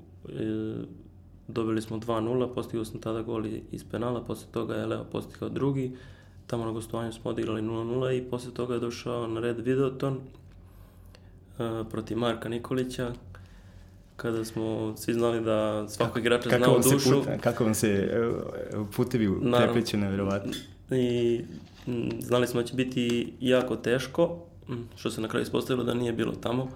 [1.47, 5.91] dobili smo 2-0, postigao sam tada gol iz penala, posle toga je Leo postigao drugi,
[6.47, 10.19] tamo na gostovanju smo odigrali 0-0 i posle toga je došao na red Videoton
[11.91, 13.11] protiv Marka Nikolića,
[14.15, 17.19] kada smo svi znali da svako igrača zna u dušu.
[17.19, 18.09] Puta, kako vam se
[18.95, 20.53] putevi prepliću nevjerovatno.
[20.91, 21.41] I
[22.19, 24.37] znali smo da će biti jako teško,
[24.95, 26.69] što se na kraju ispostavilo da nije bilo tamo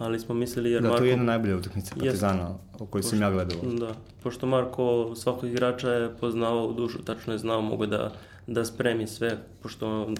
[0.00, 0.96] ali smo mislili jer da, Marko...
[0.96, 3.58] Da, to je jedna najbolja utakmica Partizana o kojoj sam ja gledao.
[3.62, 8.12] Da, pošto Marko svakog igrača je poznavao u dušu, tačno je znao, mogu da,
[8.46, 10.10] da spremi sve, pošto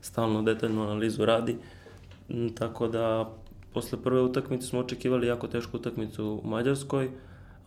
[0.00, 1.56] stalno detaljnu analizu radi.
[2.54, 3.30] Tako da,
[3.74, 7.10] posle prve utakmice smo očekivali jako tešku utakmicu u Mađarskoj,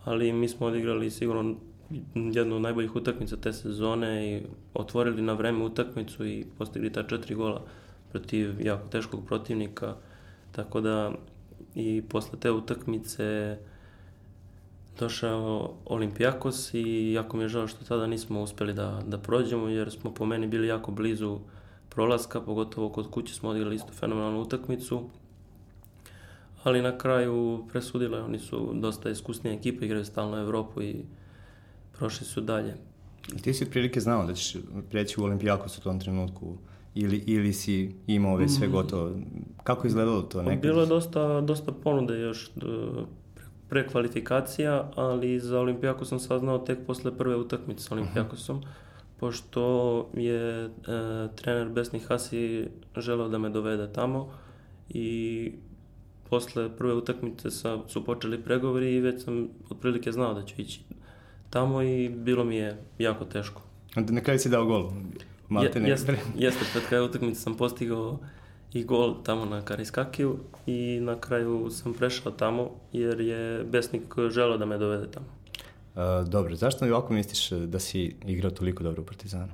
[0.04, 1.54] ali mi smo odigrali sigurno
[2.14, 4.42] jednu od najboljih utakmica te sezone i
[4.74, 7.62] otvorili na vreme utakmicu i postigli ta četiri gola
[8.10, 9.94] protiv jako teškog protivnika.
[10.52, 11.12] Tako da
[11.74, 13.58] i posle te utakmice
[14.98, 19.90] došao Olimpijakos i jako mi je žao što tada nismo uspeli da, da prođemo jer
[19.90, 21.38] smo po meni bili jako blizu
[21.88, 25.02] prolaska, pogotovo kod kuće smo odigrali isto fenomenalnu utakmicu.
[26.62, 31.04] Ali na kraju presudilo je, oni su dosta iskusnije ekipe, igraju stalno Evropu i
[32.02, 32.74] prošli su dalje.
[33.42, 34.56] Ti si otprilike znao da ćeš
[34.90, 36.56] preći u Olimpijakos u tom trenutku?
[36.94, 38.72] ili, ili si imao već sve mm.
[38.72, 39.10] gotovo?
[39.64, 40.62] Kako izgledalo to nekad?
[40.62, 42.50] Bilo je dosta, dosta ponude još e,
[43.68, 48.68] pre kvalifikacija, ali za Olimpijako sam saznao tek posle prve utakmice sa Olimpijakosom, uh -huh.
[49.20, 49.62] pošto
[50.14, 50.70] je e,
[51.36, 54.28] trener Besni Hasi želeo da me dovede tamo
[54.88, 55.52] i
[56.30, 60.80] posle prve utakmice sa, su počeli pregovori i već sam otprilike znao da ću ići
[61.52, 63.62] tamo i bilo mi je jako teško.
[63.96, 64.90] Na kraju si dao gol?
[65.48, 65.88] Maltene.
[65.88, 68.18] Jeste, jeste, pred kraju utakmice sam postigao
[68.72, 74.58] i gol tamo na Kariskakiju i na kraju sam prešao tamo jer je Besnik želeo
[74.58, 75.26] da me dovede tamo.
[75.26, 79.52] Uh, dobro, zašto ovako misliš da si igrao toliko dobro u Partizanu?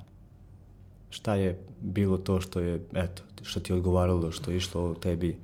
[1.11, 5.37] Šta je bilo to što je, eto, što ti je odgovaralo, što je išlo tebi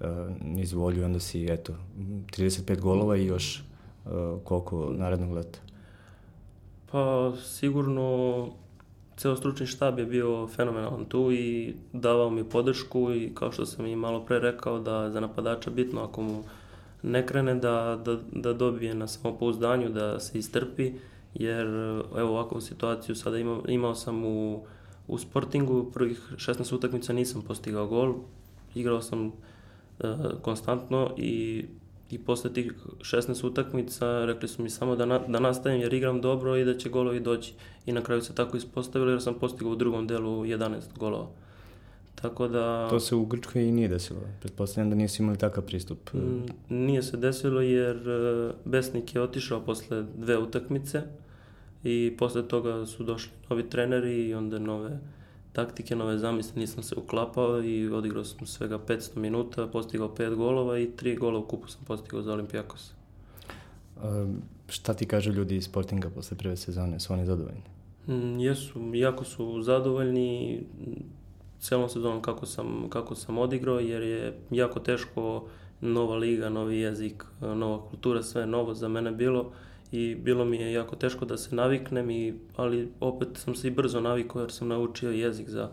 [0.00, 0.06] uh,
[0.44, 3.62] niz volju onda si, eto, 35 golova i još
[4.04, 4.12] uh,
[4.44, 5.58] koliko narednog leta?
[6.92, 8.48] Pa sigurno
[9.16, 13.86] ceo stručni štab je bio fenomenalan tu i davao mi podršku i kao što sam
[13.86, 16.42] i malo pre rekao da za napadača bitno ako mu
[17.02, 20.92] ne krene da, da, da dobije na samopouzdanju, da se istrpi,
[21.34, 21.66] jer
[22.18, 24.64] evo ovakvu situaciju sada imao, imao sam u,
[25.08, 28.14] u Sportingu, prvih 16 utakmica nisam postigao gol,
[28.74, 29.32] igrao sam uh,
[30.42, 31.64] konstantno i
[32.12, 36.20] i posle tih 16 utakmica rekli su mi samo da, na, da nastavim jer igram
[36.20, 37.54] dobro i da će golovi doći.
[37.86, 41.28] I na kraju se tako ispostavilo jer sam postigao u drugom delu 11 golova.
[42.14, 42.88] Tako da...
[42.90, 44.20] To se u Grčkoj i nije desilo.
[44.40, 46.12] Pretpostavljam da nisi imali takav pristup.
[46.14, 51.02] Mm, nije se desilo jer e, Besnik je otišao posle dve utakmice
[51.84, 54.98] i posle toga su došli novi treneri i onda nove
[55.52, 60.78] taktike, nove zamisle, nisam se uklapao i odigrao sam svega 500 minuta, postigao 5 golova
[60.78, 62.92] i 3 gola u kupu sam postigao za Olimpijakos.
[64.02, 67.00] Um, šta ti kažu ljudi iz Sportinga posle prve sezone?
[67.00, 67.62] Su oni zadovoljni?
[68.08, 70.60] Mm, jesu, jako su zadovoljni
[71.60, 75.48] celom sezonom kako sam, kako sam odigrao, jer je jako teško
[75.80, 79.52] nova liga, novi jezik, nova kultura, sve novo za mene bilo
[79.92, 83.70] i bilo mi je jako teško da se naviknem, i, ali opet sam se i
[83.70, 85.70] brzo navikao jer sam naučio jezik za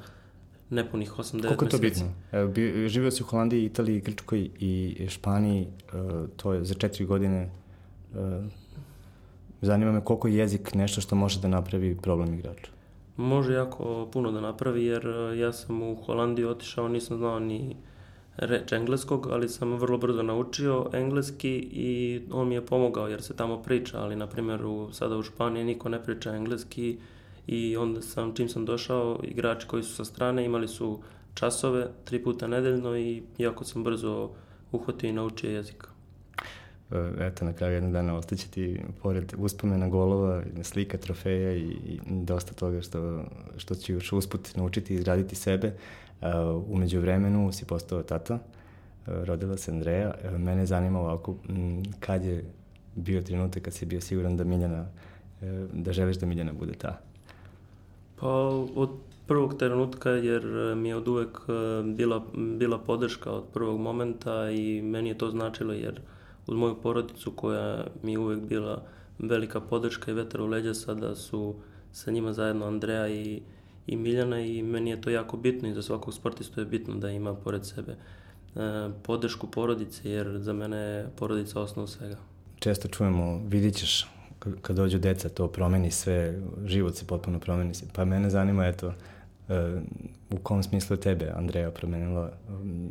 [0.70, 1.48] nepunih 8-9 meseci.
[1.48, 2.06] Koliko je to bitno?
[2.32, 2.54] Evo,
[2.88, 7.50] živio si u Holandiji, Italiji, Grčkoj i Španiji, uh, to je za četiri godine.
[8.14, 8.18] Uh,
[9.62, 12.72] zanima me koliko je jezik nešto što može da napravi problem igrača.
[13.18, 17.76] Može jako puno da napravi jer uh, ja sam u Holandiji otišao, nisam znao ni
[18.42, 23.36] reč engleskog, ali sam vrlo brzo naučio engleski i on mi je pomogao jer se
[23.36, 26.98] tamo priča, ali na primjer u, sada u Španiji niko ne priča engleski
[27.48, 31.00] i onda sam, čim sam došao, igrači koji su sa strane imali su
[31.34, 34.30] časove tri puta nedeljno i jako sam brzo
[34.72, 35.88] uhvatio i naučio jezik.
[36.92, 42.00] E, eto, na kraju jednog dana ostaće ti pored uspomena golova, slika trofeja i, i
[42.06, 43.24] dosta toga što,
[43.58, 45.74] što će još usput naučiti i izgraditi sebe.
[46.22, 46.28] Uh,
[46.70, 48.40] umeđu vremenu si postao tata, uh,
[49.08, 50.14] rodila se Andreja.
[50.24, 51.36] Uh, mene zanima ovako,
[52.00, 52.44] kad je
[52.96, 54.86] bio trenutak kad si bio siguran da Miljana,
[55.74, 57.00] da želiš da Miljana bude ta?
[58.20, 58.28] Pa
[58.76, 58.90] od
[59.28, 60.44] prvog trenutka jer
[60.76, 61.40] mi je od uvek
[61.84, 62.24] bila,
[62.58, 66.02] bila podrška od prvog momenta i meni je to značilo jer
[66.50, 68.84] uz moju porodicu koja mi je uvek bila
[69.20, 71.56] velika podrška i vetar u leđa sada su
[71.92, 73.42] sa njima zajedno Andreja i
[73.90, 77.10] i Miljana i meni je to jako bitno i za svakog sportistu je bitno da
[77.10, 82.18] ima pored sebe e, podršku porodice jer za mene je porodica osnov svega.
[82.60, 84.08] Često čujemo, vidit ćeš
[84.62, 87.74] kad dođu deca to promeni sve, život se potpuno promeni.
[87.94, 88.94] Pa mene zanima eto,
[90.30, 92.32] u kom smislu tebe Andreja promenila,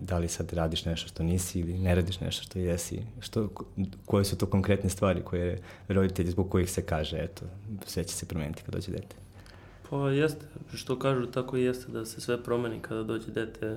[0.03, 3.49] da li sad radiš nešto što nisi ili ne radiš nešto što jesi, što,
[4.07, 7.45] koje su to konkretne stvari koje roditelji zbog kojih se kaže, eto,
[7.87, 9.17] sve će se promeniti kad dođe dete.
[9.91, 13.77] Pa jeste, što kažu tako i jeste da se sve promeni kada dođe dete,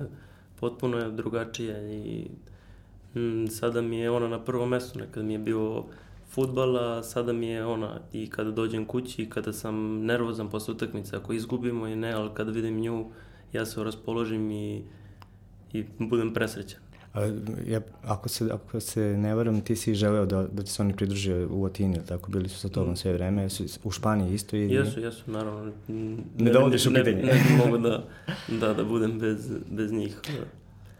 [0.60, 2.26] potpuno je drugačije i
[3.14, 5.84] m, sada mi je ona na prvom mestu, nekad mi je bio
[6.34, 10.74] futbal, a sada mi je ona i kada dođem kući i kada sam nervozan posle
[10.74, 13.10] utakmice, ako izgubimo i ne, ali kada vidim nju,
[13.52, 14.82] ja se raspoložim i,
[15.72, 16.80] i budem presrećan.
[17.14, 17.24] A,
[17.66, 20.96] ja, ako, se, ako se ne varam, ti si želeo da, da ti se oni
[20.96, 22.96] pridruže u Atini, tako bili su sa tobom mm.
[22.96, 24.56] sve vreme, su u Španiji isto?
[24.56, 25.72] I, jesu, jesu, naravno.
[25.88, 27.22] Ne, ne dovodiš u pitanje?
[27.22, 28.04] Ne, ne, mogu da,
[28.60, 30.16] da, da budem bez, bez njih.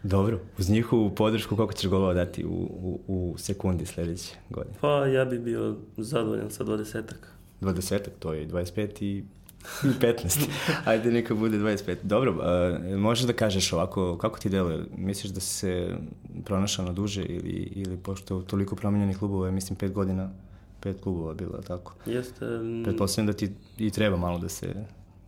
[0.02, 4.76] Dobro, uz njihovu podršku koliko ćeš golova dati u, u, u sekundi sledeće godine?
[4.80, 7.26] Pa ja bi bio zadovoljan sa 20-ak.
[7.60, 9.24] 20-ak, to je 25 i
[9.82, 10.48] 15.
[10.84, 11.96] Ajde, neka bude 25.
[12.02, 14.84] Dobro, uh, možeš da kažeš ovako, kako ti deluje?
[14.96, 15.96] Misliš da se
[16.44, 20.30] pronašao na duže ili, ili pošto toliko promenjenih klubova, mislim, pet godina,
[20.80, 21.94] pet klubova bilo, tako?
[22.06, 22.46] Jeste.
[22.84, 24.74] Pretpostavljam da ti i treba malo da se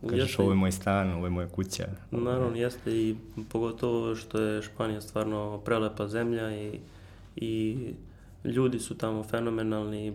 [0.09, 1.87] kažeš jeste, ovo je moj stan, ovo je moja kuća.
[2.11, 3.15] Naravno, jeste i
[3.49, 6.79] pogotovo što je Španija stvarno prelepa zemlja i,
[7.35, 7.77] i
[8.43, 10.13] ljudi su tamo fenomenalni,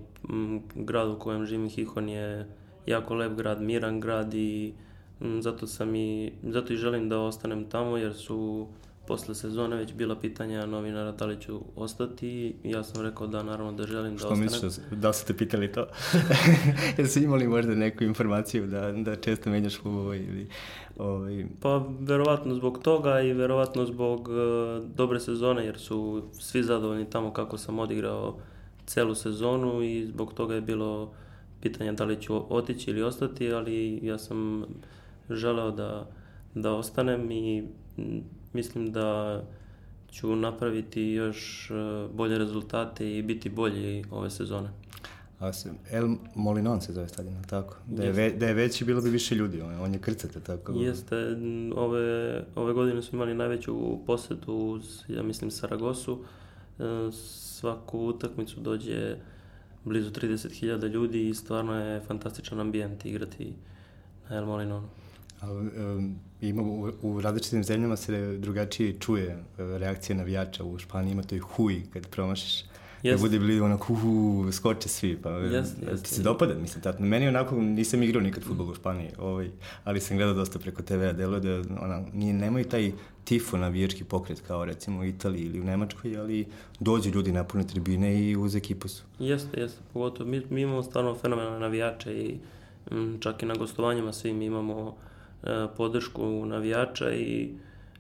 [0.75, 2.47] grad u kojem živim Hihon je
[2.87, 4.73] jako lep grad, miran grad i
[5.21, 8.69] m, zato sam i, zato i želim da ostanem tamo jer su
[9.11, 12.29] posle sezone već bila pitanja novinara da li ću ostati
[12.65, 14.49] i ja sam rekao da naravno da želim da ostanem.
[14.49, 15.87] Što misliš, da su te pitali to?
[16.99, 20.49] Jesu imali možda neku informaciju da, da često menjaš klubova ili...
[20.99, 21.47] Ovaj...
[21.61, 24.37] Pa verovatno zbog toga i verovatno zbog uh,
[24.97, 28.37] dobre sezone jer su svi zadovoljni tamo kako sam odigrao
[28.87, 31.13] celu sezonu i zbog toga je bilo
[31.61, 34.65] pitanja da li ću otići ili ostati, ali ja sam
[35.31, 36.07] želeo da,
[36.55, 37.65] da ostanem i
[38.53, 39.41] mislim da
[40.11, 41.75] ću napraviti još e,
[42.15, 44.69] bolje rezultate i biti bolji ove sezone.
[45.39, 47.77] A se, El Molinon se zove stadion, tako?
[47.87, 50.73] Da je, ve, da je veći, bilo bi više ljudi, on, on je krcate, tako?
[50.73, 51.17] Jeste,
[51.77, 56.19] ove, ove godine smo imali najveću posetu uz, ja mislim, Saragosu.
[56.79, 56.83] E,
[57.13, 59.17] svaku utakmicu dođe
[59.85, 63.53] blizu 30.000 ljudi i stvarno je fantastičan ambijent igrati
[64.31, 64.89] na El Molinonu.
[66.41, 70.65] Ima u, u različitim zemljama se drugačije čuje reakcija navijača.
[70.65, 72.65] U Španiji ima to i huj kad promašiš.
[73.03, 73.11] Yes.
[73.11, 75.17] Da bude bili onako, uhu, skoče svi.
[75.23, 77.03] Pa, yes, yes, ti se dopada, mislim, tato.
[77.03, 79.51] Meni onako nisam igrao nikad futbol u Španiji, ovaj,
[79.85, 82.93] ali sam gledao dosta preko TV-a, deluje da ona, nije, nemaju taj
[83.25, 86.47] tifo navijački pokret kao recimo u Italiji ili u Nemačkoj, ali
[86.81, 89.03] dođu ljudi na pune tribine i uz ekipu su.
[89.19, 92.39] Jeste, jeste, pogotovo mi, mi imamo stvarno fenomenalne navijače i
[92.91, 95.10] m, mm, čak i na gostovanjima svim imamo e,
[95.77, 97.53] podršku navijača i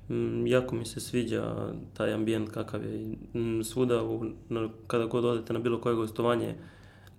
[0.09, 3.17] mm, jako mi se sviđa taj ambijent kakav je.
[3.35, 4.25] Mm, svuda, u,
[4.87, 6.55] kada god odete na bilo koje gostovanje,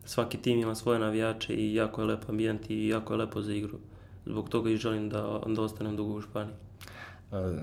[0.05, 3.53] svaki tim ima svoje navijače i jako je lep ambijent i jako je lepo za
[3.53, 3.77] igru.
[4.25, 6.55] Zbog toga i želim da, da ostanem dugo u Španiji.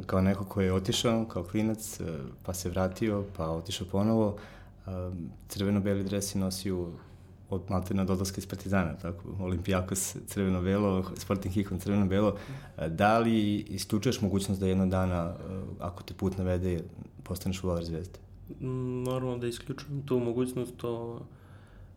[0.06, 2.00] Kao neko koji je otišao kao klinac,
[2.42, 4.36] pa se vratio, pa otišao ponovo,
[5.48, 6.88] crveno-beli dres si nosio
[7.50, 12.36] od maltena do odlaska iz Partizana, tako, Olimpijakos crveno-belo, Sporting Hikon crveno-belo.
[12.88, 15.34] Da li isključuješ mogućnost da jednog dana,
[15.80, 16.80] ako te put navede,
[17.22, 18.18] postaneš volar zvezde?
[18.60, 21.20] Mm, normalno da isključujem tu mogućnost, to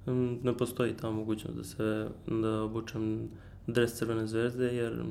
[0.08, 3.30] mm, ne postoji ta mogućnost da se da obučem
[3.68, 5.04] dres Crvene zvezde, jer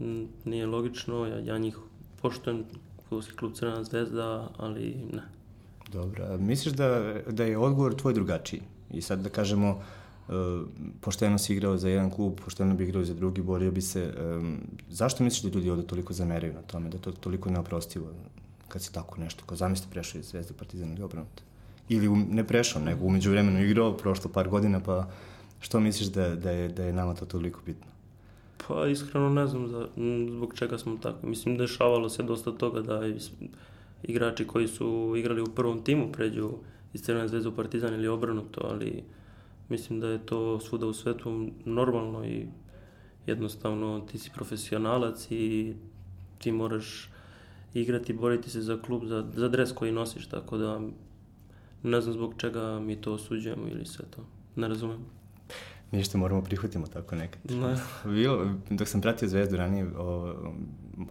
[0.00, 1.78] mm, nije logično, ja, ja njih
[2.22, 2.64] poštujem,
[3.02, 5.22] futbolski klub Crvena zvezda, ali ne.
[5.92, 8.62] Dobro, misliš da, da je odgovor tvoj drugačiji?
[8.90, 10.34] I sad da kažemo, uh,
[11.00, 14.14] pošteno si igrao za jedan klub, pošteno bi igrao za drugi, borio bi se.
[14.38, 14.56] Um,
[14.88, 18.06] zašto misliš da ljudi ovde toliko zameraju na tome, da to toliko neoprostivo
[18.68, 21.42] kad se tako nešto, kao zamisli prešao iz Zvezda Partizan ili obrnuto?
[21.88, 25.08] Ili ne prešao, nego umeđu vremenu igrao, prošlo par godina, pa
[25.60, 27.86] što misliš da, da, je, da je nama to toliko bitno?
[28.68, 29.88] Pa iskreno ne znam za,
[30.30, 31.26] zbog čega smo tako.
[31.26, 33.00] Mislim, dešavalo se dosta toga da
[34.02, 36.50] igrači koji su igrali u prvom timu pređu
[36.92, 39.04] iz Crvene zvezde u Partizan ili obrnuto, ali
[39.68, 42.46] mislim da je to svuda u svetu normalno i
[43.26, 45.74] jednostavno ti si profesionalac i
[46.38, 47.10] ti moraš
[47.74, 50.80] igrati, boriti se za klub, za, za dres koji nosiš, tako da
[51.82, 54.24] ne znam zbog čega mi to osuđujemo ili sve to.
[54.56, 54.98] Ne razumem.
[55.92, 57.50] Ništa, moramo prihvatimo tako nekad.
[57.50, 57.76] Ne.
[58.14, 60.34] Bilo, dok sam pratio Zvezdu ranije, o,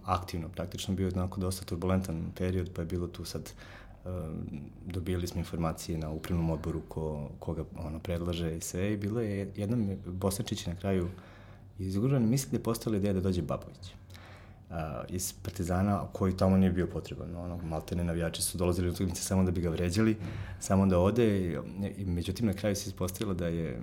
[0.04, 3.52] aktivno praktično, bio onako dosta turbulentan period, pa je bilo tu sad
[4.86, 9.52] dobili smo informacije na upravnom odboru ko, koga ono predlaže i sve i bilo je
[9.56, 11.08] jednom Bosačić na kraju
[11.78, 13.92] izgužan, mislim da je postala ideja da dođe Babović
[14.70, 17.36] a, iz Partizana koji tamo nije bio potreban.
[17.36, 20.16] Ono, maltene navijači su dolazili u utakmice samo da bi ga vređali,
[20.60, 21.56] samo da ode i,
[21.96, 23.78] i međutim na kraju se ispostavilo da je, e,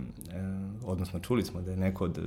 [0.85, 2.19] odnosno čuli smo da je neko od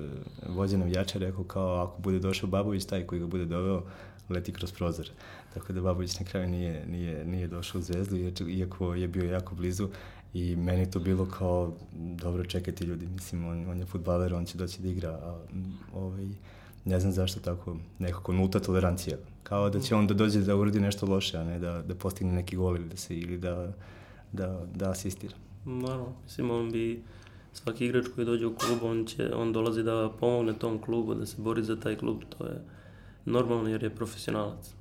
[0.48, 3.82] vođa navijača rekao kao ako bude došao Babović, taj koji ga bude doveo,
[4.28, 5.10] leti kroz prozor.
[5.54, 8.16] Tako da Babović na kraju nije, nije, nije došao u Zvezdu,
[8.48, 9.88] iako je bio jako blizu
[10.34, 14.58] i meni to bilo kao dobro čekati ljudi, mislim on, on je futbaler, on će
[14.58, 15.38] doći da igra, a
[15.94, 16.28] ovaj,
[16.84, 19.16] ne znam zašto tako nekako nulta tolerancija.
[19.42, 22.32] Kao da će on da dođe da uradi nešto loše, a ne da, da postigne
[22.32, 23.72] neki gol ili da se ili da,
[24.32, 25.34] da, da asistira.
[25.64, 27.02] Naravno, mislim on bi
[27.52, 31.26] svaki igrač koji dođe u klub, on, će, on dolazi da pomogne tom klubu, da
[31.26, 32.62] se bori za taj klub, to je
[33.24, 34.77] normalno jer je profesionalac.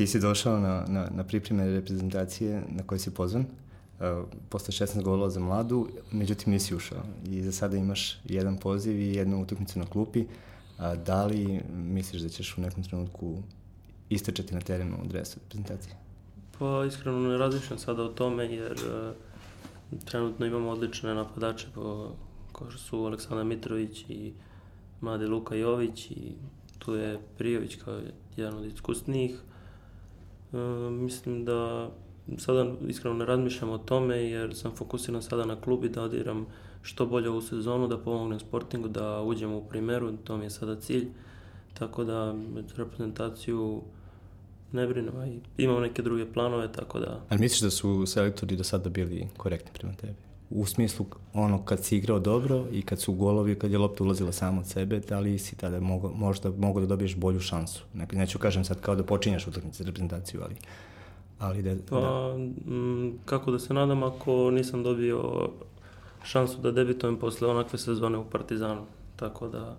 [0.00, 5.02] Ti si došao na, na, na pripreme reprezentacije na koje si pozvan, uh, posle 16
[5.02, 9.78] golova za mladu, međutim nisi ušao i za sada imaš jedan poziv i jednu utakmicu
[9.78, 10.24] na klupi.
[10.78, 13.42] A, da li misliš da ćeš u nekom trenutku
[14.08, 15.94] istrčati na terenu u dresu reprezentacije?
[16.58, 22.14] Pa iskreno ne razmišljam sada o tome jer uh, trenutno imamo odlične napadače po,
[22.52, 24.32] kao što su Aleksandar Mitrović i
[25.00, 26.32] mladi Luka Jović i
[26.78, 28.00] tu je Prijović kao
[28.36, 29.40] jedan od iskusnijih.
[30.52, 30.56] E,
[30.90, 31.90] mislim da
[32.38, 36.46] sada iskreno ne razmišljam o tome jer sam fokusiran sada na klub i da odiram
[36.82, 40.80] što bolje u sezonu, da pomognem Sportingu, da uđemo u primeru, to mi je sada
[40.80, 41.08] cilj.
[41.74, 42.34] Tako da
[42.76, 43.82] reprezentaciju
[44.72, 45.26] ne brinem, a
[45.58, 47.20] imam neke druge planove, tako da...
[47.28, 50.29] Ali misliš da su selektori do sada bili korektni prema tebi?
[50.50, 54.32] U smislu ono kad si igrao dobro i kad su golovi, kad je lopta ulazila
[54.32, 57.82] samo od sebe, da li si tada mogo, možda mogo da dobiješ bolju šansu?
[57.94, 60.56] Nekad, neću kažem sad kao da počinjaš utakmice reprezentaciju, ali,
[61.38, 62.34] ali da, pa, da.
[62.66, 65.50] M, kako da se nadam ako nisam dobio
[66.24, 68.82] šansu da debitujem posle onakve sezone u Partizanu.
[69.16, 69.76] Tako da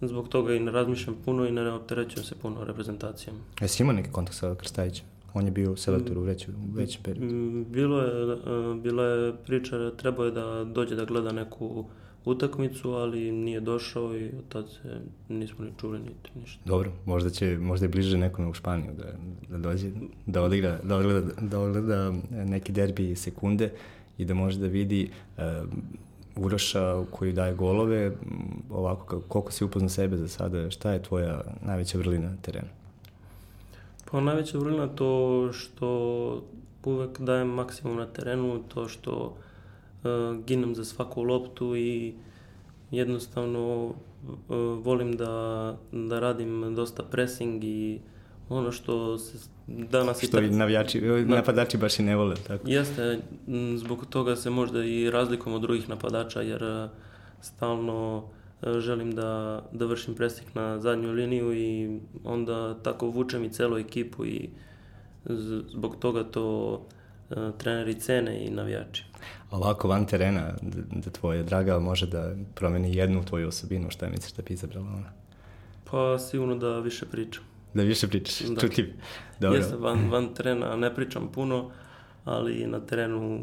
[0.00, 3.36] zbog toga i ne razmišljam puno i ne opterećujem se puno reprezentacijom.
[3.60, 5.09] Jesi imao neki kontakt sa Krstajićem?
[5.34, 7.34] On je bio selektor u većem, većem periodu.
[7.34, 11.84] Mm, bilo je, e, bila je priča, trebao je da dođe da gleda neku
[12.24, 16.60] utakmicu, ali nije došao i od tad se nismo ni čuli niti ništa.
[16.64, 19.04] Dobro, možda će, možda je bliže nekome u Španiju da,
[19.48, 19.90] da dođe,
[20.26, 23.72] da odigra, da ogleda, da ogleda neki derbi sekunde
[24.18, 25.44] i da može da vidi uh,
[26.36, 28.12] Uroša koji daje golove,
[28.70, 32.68] ovako koliko si upozna sebe za sada, šta je tvoja najveća vrlina na terenu?
[34.10, 35.88] Pa najveća vrlina to što
[36.84, 39.36] uvek dajem maksimum na terenu, to što
[40.02, 42.14] uh, ginem za svaku loptu i
[42.90, 43.94] jednostavno uh,
[44.84, 48.00] volim da, da radim dosta pressing i
[48.48, 50.22] ono što se danas...
[50.22, 52.70] Što i navijači, da, napadači baš i ne vole, tako?
[52.70, 53.18] Jeste,
[53.76, 56.88] zbog toga se možda i razlikom od drugih napadača, jer e,
[57.40, 58.24] stalno
[58.78, 64.26] želim da, da vršim presik na zadnju liniju i onda tako vučem i celu ekipu
[64.26, 64.50] i
[65.68, 66.80] zbog toga to
[67.58, 69.04] treneri cene i navijači.
[69.50, 70.52] Ovako van terena,
[70.92, 75.12] da tvoja draga može da promeni jednu tvoju osobinu, šta misliš da bi izabrala ona?
[75.90, 77.42] Pa sigurno da više pričam.
[77.74, 78.60] Da više pričaš, da.
[78.60, 78.92] čutljiv.
[79.40, 79.58] Dobro.
[79.58, 81.70] Jeste, van, van terena ne pričam puno,
[82.24, 83.40] ali na terenu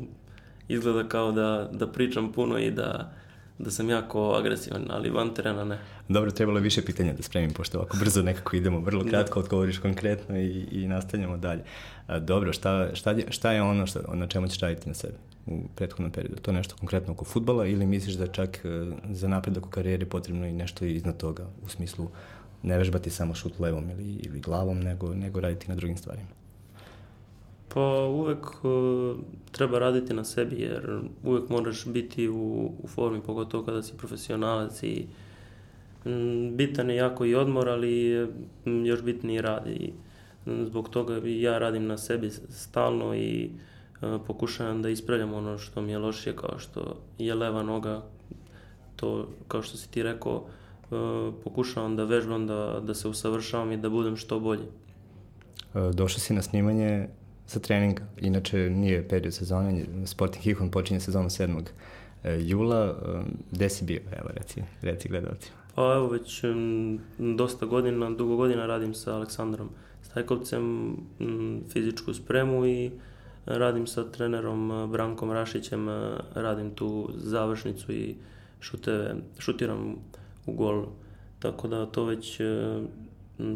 [0.67, 3.13] izgleda kao da, da pričam puno i da,
[3.59, 5.79] da sam jako agresivan, ali van terena ne.
[6.09, 9.09] Dobro, trebalo je više pitanja da spremim, pošto ovako brzo nekako idemo, vrlo da.
[9.09, 11.63] kratko odgovoriš konkretno i, i nastavljamo dalje.
[12.07, 15.59] A, dobro, šta, šta, šta je ono što, na čemu ćeš raditi na sebi u
[15.75, 16.41] prethodnom periodu?
[16.41, 18.69] To nešto konkretno oko futbala ili misliš da čak e,
[19.09, 22.07] za napredak u karijeri potrebno i nešto iznad toga, u smislu
[22.63, 26.36] ne vežbati samo šut levom ili, ili glavom, nego, nego raditi na drugim stvarima?
[27.73, 29.17] Pa uvek uh,
[29.51, 34.83] treba raditi na sebi jer uvek moraš biti u, u formi, pogotovo kada si profesionalac
[34.83, 35.05] i
[36.05, 38.13] m, bitan je jako i odmor, ali
[38.65, 39.93] m, još bitniji rad i
[40.45, 43.49] m, zbog toga ja radim na sebi stalno i
[44.01, 48.03] uh, pokušavam da ispravljam ono što mi je lošije kao što je leva noga,
[48.95, 53.77] to kao što si ti rekao, uh, pokušavam da vežbam, da, da se usavršavam i
[53.77, 54.65] da budem što bolji.
[55.93, 57.07] Došao si na snimanje
[57.47, 57.99] za trening.
[58.17, 61.63] Inače, nije period sezone, Sporting Hihon počinje sezonu 7.
[62.23, 62.85] E, jula.
[62.85, 63.99] E, gde si bio?
[64.19, 65.57] Evo, reci, reci gledalcima.
[65.75, 66.43] Pa evo, već
[67.17, 69.69] dosta godina, dugo godina radim sa Aleksandrom
[70.01, 70.97] Stajkovcem
[71.69, 72.91] fizičku spremu i
[73.45, 75.87] radim sa trenerom e, Brankom Rašićem,
[76.33, 78.15] radim tu završnicu i
[78.59, 79.95] šuteve, šutiram
[80.45, 80.85] u gol.
[81.39, 82.41] Tako da to već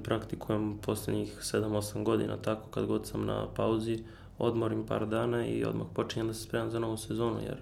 [0.04, 4.04] praktikujem poslednjih 7-8 godina, tako kad god sam na pauzi,
[4.38, 7.58] odmorim par dana i odmah počinjem da se spremam za novu sezonu, jer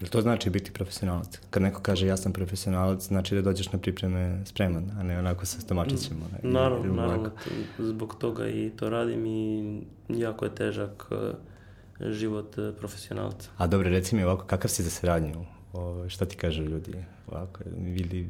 [0.00, 1.40] Jel to znači biti profesionalac?
[1.50, 5.46] Kad neko kaže ja sam profesionalac, znači da dođeš na pripreme spreman, a ne onako
[5.46, 6.16] sa stomačićem.
[6.16, 7.30] Mm, naravno, naravno,
[7.78, 13.50] zbog toga i to radim i jako je težak e, život e, profesionalca.
[13.56, 15.44] A dobro, reci mi ovako, kakav si za saradnju?
[15.72, 16.94] O, šta ti kažu ljudi?
[17.26, 17.60] Ovako,
[17.96, 18.28] ili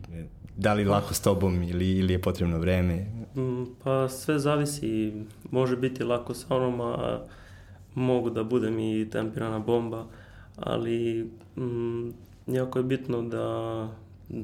[0.56, 3.06] da li lako s tobom ili, ili je potrebno vreme?
[3.36, 5.12] Mm, pa sve zavisi.
[5.50, 7.20] Može biti lako sa onom, a
[7.94, 10.06] mogu da budem i tempirana bomba,
[10.56, 12.08] ali mm,
[12.46, 13.88] jako je bitno da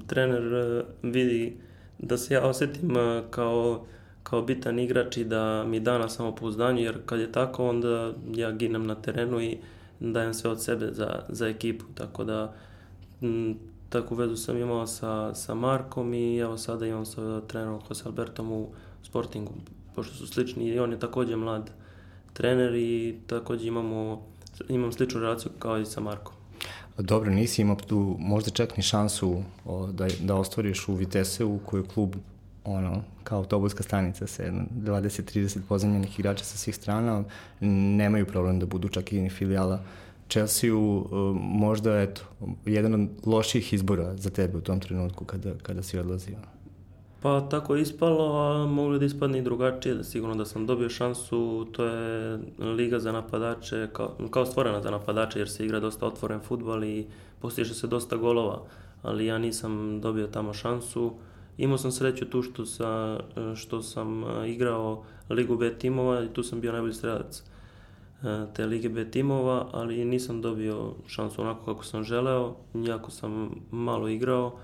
[0.06, 1.56] trener e, vidi
[1.98, 3.86] da se ja osetim e, kao,
[4.22, 8.52] kao bitan igrač i da mi da na samopouzdanju, jer kad je tako, onda ja
[8.52, 9.58] ginem na terenu i
[10.00, 12.66] dajem sve od sebe za, za ekipu, tako da mm,
[13.88, 18.52] Takvu vezu sam imao sa, sa Markom i evo sada imam sa trenerom Jose Albertom
[18.52, 18.68] u
[19.02, 19.52] Sportingu,
[19.94, 21.70] pošto su slični i on je takođe mlad
[22.32, 24.22] trener i takođe imamo,
[24.68, 26.34] imam sličnu relaciju kao i sa Markom.
[26.98, 31.80] Dobro, nisi imao tu možda čak ni šansu o, da, da ostvariš u Viteseu koji
[31.80, 32.14] je klub
[32.64, 37.24] ono, kao autobuska stanica sa 20-30 pozemljenih igrača sa svih strana,
[37.60, 39.80] nemaju problem da budu čak i filijala
[40.28, 42.22] Chelsea-u uh, možda, eto,
[42.64, 46.36] jedan od loših izbora za tebe u tom trenutku kada, kada si odlazio?
[47.22, 50.88] Pa tako je ispalo, a mogli da ispadne i drugačije, da sigurno da sam dobio
[50.88, 56.06] šansu, to je liga za napadače, kao, kao stvorena za napadače jer se igra dosta
[56.06, 57.06] otvoren futbal i
[57.40, 58.62] postiže se dosta golova,
[59.02, 61.12] ali ja nisam dobio tamo šansu.
[61.58, 63.20] Imao sam sreću tu što, sa,
[63.54, 67.38] što sam igrao ligu B timova i tu sam bio najbolji strelac.
[67.38, 67.55] E,
[68.54, 74.08] te Lige B timova, ali nisam dobio šansu onako kako sam želeo, jako sam malo
[74.08, 74.58] igrao,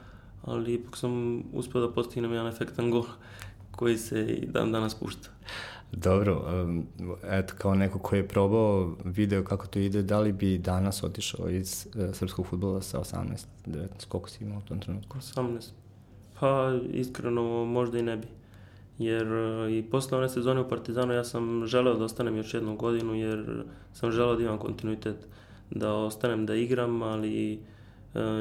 [0.45, 3.05] ali ipak sam uspeo da postignem jedan efektan gol
[3.77, 5.29] koji se i dan danas pušta.
[5.93, 6.45] Dobro,
[7.31, 11.51] eto kao neko koji je probao video kako to ide, da li bi danas otišao
[11.51, 15.19] iz uh, srpskog futbola sa 18, 19, koliko si imao u tom trenutku?
[15.19, 15.71] 18.
[16.41, 18.27] Pa iskreno možda i ne bi
[19.05, 22.77] jer e, i posle one sezone u Partizanu ja sam želeo da ostanem još jednu
[22.77, 25.17] godinu jer sam želeo da imam kontinuitet
[25.71, 27.59] da ostanem da igram, ali e,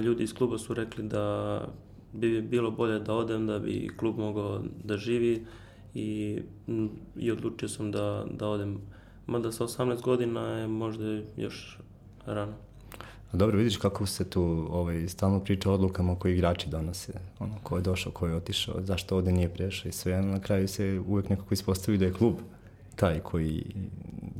[0.04, 1.68] ljudi iz kluba su rekli da
[2.14, 5.46] bi bilo bolje da odem da bi klub mogao da živi
[5.94, 6.40] i,
[7.16, 8.82] i odlučio sam da, da odem.
[9.28, 11.80] Mada sa 18 godina je možda još
[12.26, 12.71] rano.
[13.34, 17.14] Dobro, vidiš kako se tu ovaj, stalno priča o odlukama koje igrači donose.
[17.40, 20.22] Ono, ko je došao, ko je otišao, zašto ovde nije prešao i sve.
[20.22, 22.36] Na kraju se uvek nekako ispostavi da je klub
[22.96, 23.66] taj koji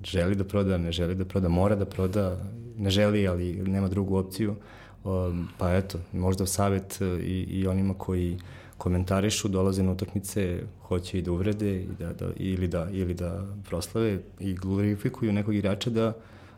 [0.04, 2.38] želi da proda, ne želi da proda, mora da proda,
[2.78, 4.56] ne želi, ali nema drugu opciju.
[5.04, 8.38] Um, pa eto, možda savjet e, i, i onima koji
[8.78, 13.48] komentarišu, dolaze na utakmice, hoće i da uvrede i da, da, ili, da, ili da
[13.70, 16.14] proslave i glorifikuju nekog igrača da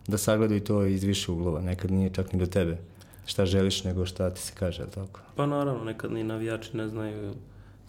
[0.07, 1.61] da sagledaju to iz više uglova.
[1.61, 2.77] Nekad nije čak ni do tebe
[3.25, 5.19] šta želiš, nego šta ti se kaže, tako?
[5.35, 7.33] Pa naravno, nekad ni navijači ne znaju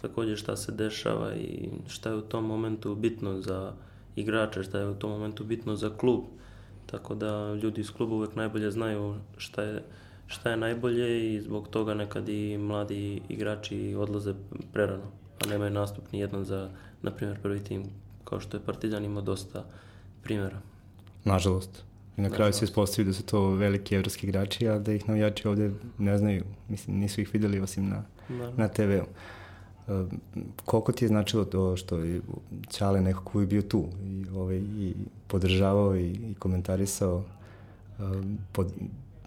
[0.02, 3.72] takođe šta se dešava i šta je u tom momentu bitno za
[4.16, 6.20] igrače, šta je u tom momentu bitno za klub.
[6.86, 9.82] tako da ljudi iz kluba uvek najbolje znaju šta je,
[10.26, 14.34] šta je najbolje i zbog toga nekad i mladi igrači odlaze
[14.72, 15.10] prerano,
[15.44, 16.68] a nemaju nastup ni jedan za,
[17.02, 17.84] na primjer, prvi tim,
[18.24, 19.64] kao što je Partizan imao dosta
[20.22, 20.60] primjera.
[21.24, 21.84] Nažalost.
[22.16, 25.48] I na kraju se ispostavi da su to veliki evropski igrači, a da ih navijači
[25.48, 26.44] ovde ne znaju.
[26.68, 28.50] Mislim, nisu ih videli osim na, da.
[28.56, 29.04] na TV-u.
[29.86, 30.08] Uh,
[30.64, 32.20] koliko ti je značilo to što je
[32.70, 34.94] Ćale neko koji je bio tu i, ovaj, i
[35.26, 38.04] podržavao i, i komentarisao uh,
[38.52, 38.72] pod,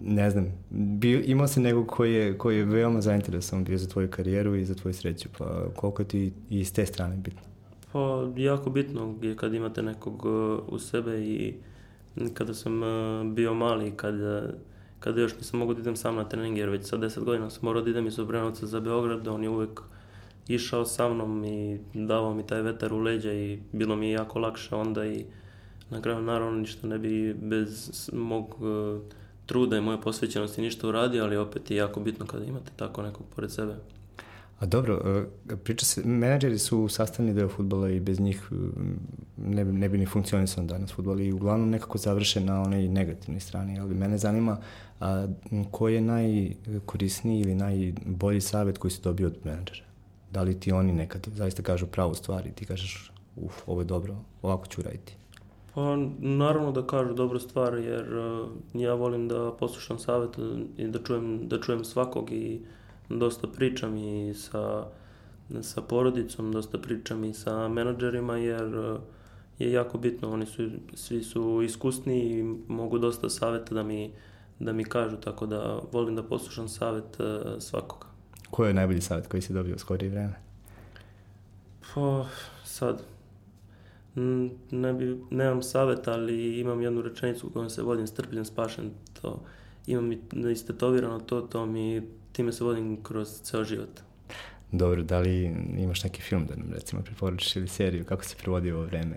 [0.00, 4.10] ne znam, bio, imao se nekog koji je, koji je veoma zainteresovan bio za tvoju
[4.10, 7.40] karijeru i za tvoju sreću, pa koliko ti i s te strane bitno?
[7.92, 11.54] Pa jako bitno je kad imate nekog uh, u sebe i
[12.34, 14.50] kada sam uh, bio mali, kada,
[15.00, 17.60] kada još nisam mogao da idem sam na trening, jer već sa 10 godina sam
[17.62, 19.80] morao da idem iz Obrenovca za Beograd, on je uvek
[20.48, 24.38] išao sa mnom i davao mi taj vetar u leđa i bilo mi je jako
[24.38, 25.24] lakše onda i
[25.90, 29.00] na kraju naravno ništa ne bi bez mog uh,
[29.46, 33.26] truda i moje posvećenosti ništa uradio, ali opet je jako bitno kada imate tako nekog
[33.34, 33.76] pored sebe.
[34.58, 35.00] A dobro,
[35.50, 38.54] e, priča se, menadžeri su sastavni deo futbola i bez njih e,
[39.36, 43.80] ne, ne bi ni funkcionisao danas futbol i uglavnom nekako završe na onoj negativnoj strani,
[43.80, 44.56] ali mene zanima
[45.00, 45.26] a,
[45.70, 49.86] koji je najkorisniji ili najbolji savjet koji si dobio od menadžera?
[50.32, 53.84] Da li ti oni nekad zaista kažu pravu stvar i ti kažeš, uf, ovo je
[53.84, 55.16] dobro, ovako ću raditi?
[55.74, 60.38] Pa naravno da kažu dobru stvar jer uh, ja volim da poslušam savjet
[60.76, 62.60] i da čujem, da čujem svakog i
[63.08, 64.86] dosta pričam i sa,
[65.62, 69.00] sa porodicom, dosta pričam i sa menadžerima jer uh,
[69.58, 74.12] je jako bitno, oni su, svi su iskusni i mogu dosta saveta da mi,
[74.58, 78.06] da mi kažu, tako da volim da poslušam savet uh, svakoga.
[78.50, 80.34] Koji je najbolji savet koji si dobio u skorije vreme?
[81.94, 82.26] Pa,
[82.64, 83.02] sad,
[84.70, 88.90] ne bi, nemam savet, ali imam jednu rečenicu kojom se vodim strpljen, spašen,
[89.22, 89.42] to
[89.86, 90.18] imam i
[90.52, 92.02] istetovirano to, to mi,
[92.38, 94.00] time se vodim kroz ceo život.
[94.72, 98.72] Dobro, da li imaš neki film da nam recimo preporučiš ili seriju, kako se provodi
[98.72, 99.16] ovo vreme,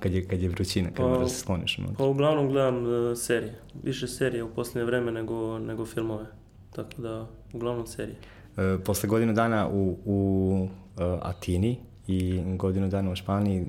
[0.00, 1.80] kad je, kad je vrućina, kad pa, moraš da se skloniš?
[1.98, 6.26] Pa uglavnom gledam uh, serije, više serije u posljednje vreme nego, nego filmove,
[6.72, 8.16] tako da uglavnom serije.
[8.16, 13.66] Uh, posle godinu dana u, u uh, Atini i godinu dana u Španiji,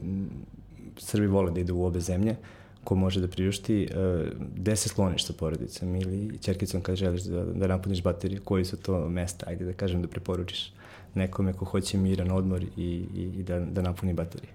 [0.98, 2.36] Srbi vole da idu u obe zemlje,
[2.84, 7.46] ko može da priušti, uh, gde se skloniš sa porodicom ili čerkicom kad želiš da,
[7.46, 10.74] da napuniš bateriju, koji su to mesta, ajde da kažem da preporučiš
[11.16, 14.52] nekome ko hoće miran odmor i, i, i da, da napuni baterije?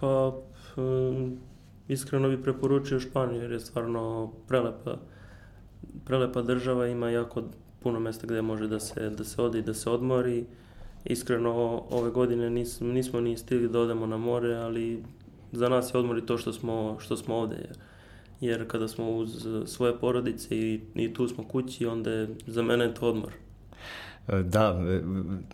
[0.00, 0.32] Pa,
[0.76, 1.38] um,
[1.88, 4.98] iskreno bih preporučio Španiju jer je stvarno prelepa,
[6.04, 7.42] prelepa država, ima jako
[7.80, 10.44] puno mesta gde može da se, da se ode i da se odmori.
[11.04, 15.02] Iskreno, ove godine nis, nismo ni stigli da odemo na more, ali
[15.52, 17.56] za nas je odmor i to što smo, što smo ovde.
[17.56, 17.76] Jer,
[18.40, 22.84] jer kada smo uz svoje porodice i, i tu smo kući, onda je za mene
[22.84, 23.32] je to odmor.
[24.28, 25.00] E, da, e,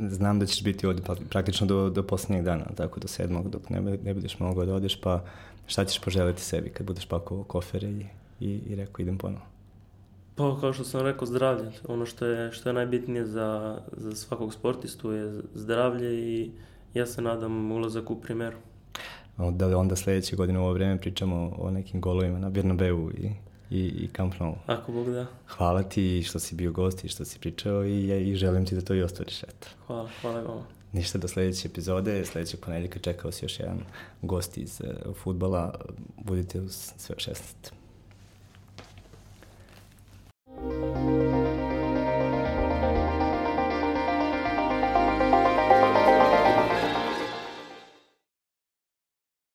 [0.08, 3.80] znam da ćeš biti ovde praktično do, do poslednjeg dana, tako do sedmog, dok ne,
[3.80, 5.24] ne budeš mogao da odeš, pa
[5.66, 8.06] šta ćeš poželiti sebi kad budeš pakovao kofere i,
[8.40, 9.42] i, i rekao idem ponovo?
[10.36, 11.72] Pa kao što sam rekao, zdravlje.
[11.88, 16.50] Ono što je, što je najbitnije za, za svakog sportistu je zdravlje i
[16.94, 18.56] ja se nadam ulazak u primeru
[19.36, 23.30] da onda sledeće godine u ovo vreme pričamo o nekim golovima na Bernabeu i,
[23.70, 24.54] i, i Camp Nou.
[24.66, 25.26] Ako Bog da.
[25.46, 28.80] Hvala ti što si bio gost i što si pričao i, i želim ti da
[28.80, 29.42] to i ostvariš.
[29.42, 29.68] Eto.
[29.86, 30.66] Hvala, hvala vam.
[30.92, 33.78] Ništa do sledeće epizode, sledećeg ponedjeljka čekao si još jedan
[34.22, 35.74] gost iz uh, futbala,
[36.24, 37.34] budite uz sve 16.
[40.56, 41.13] Thank you.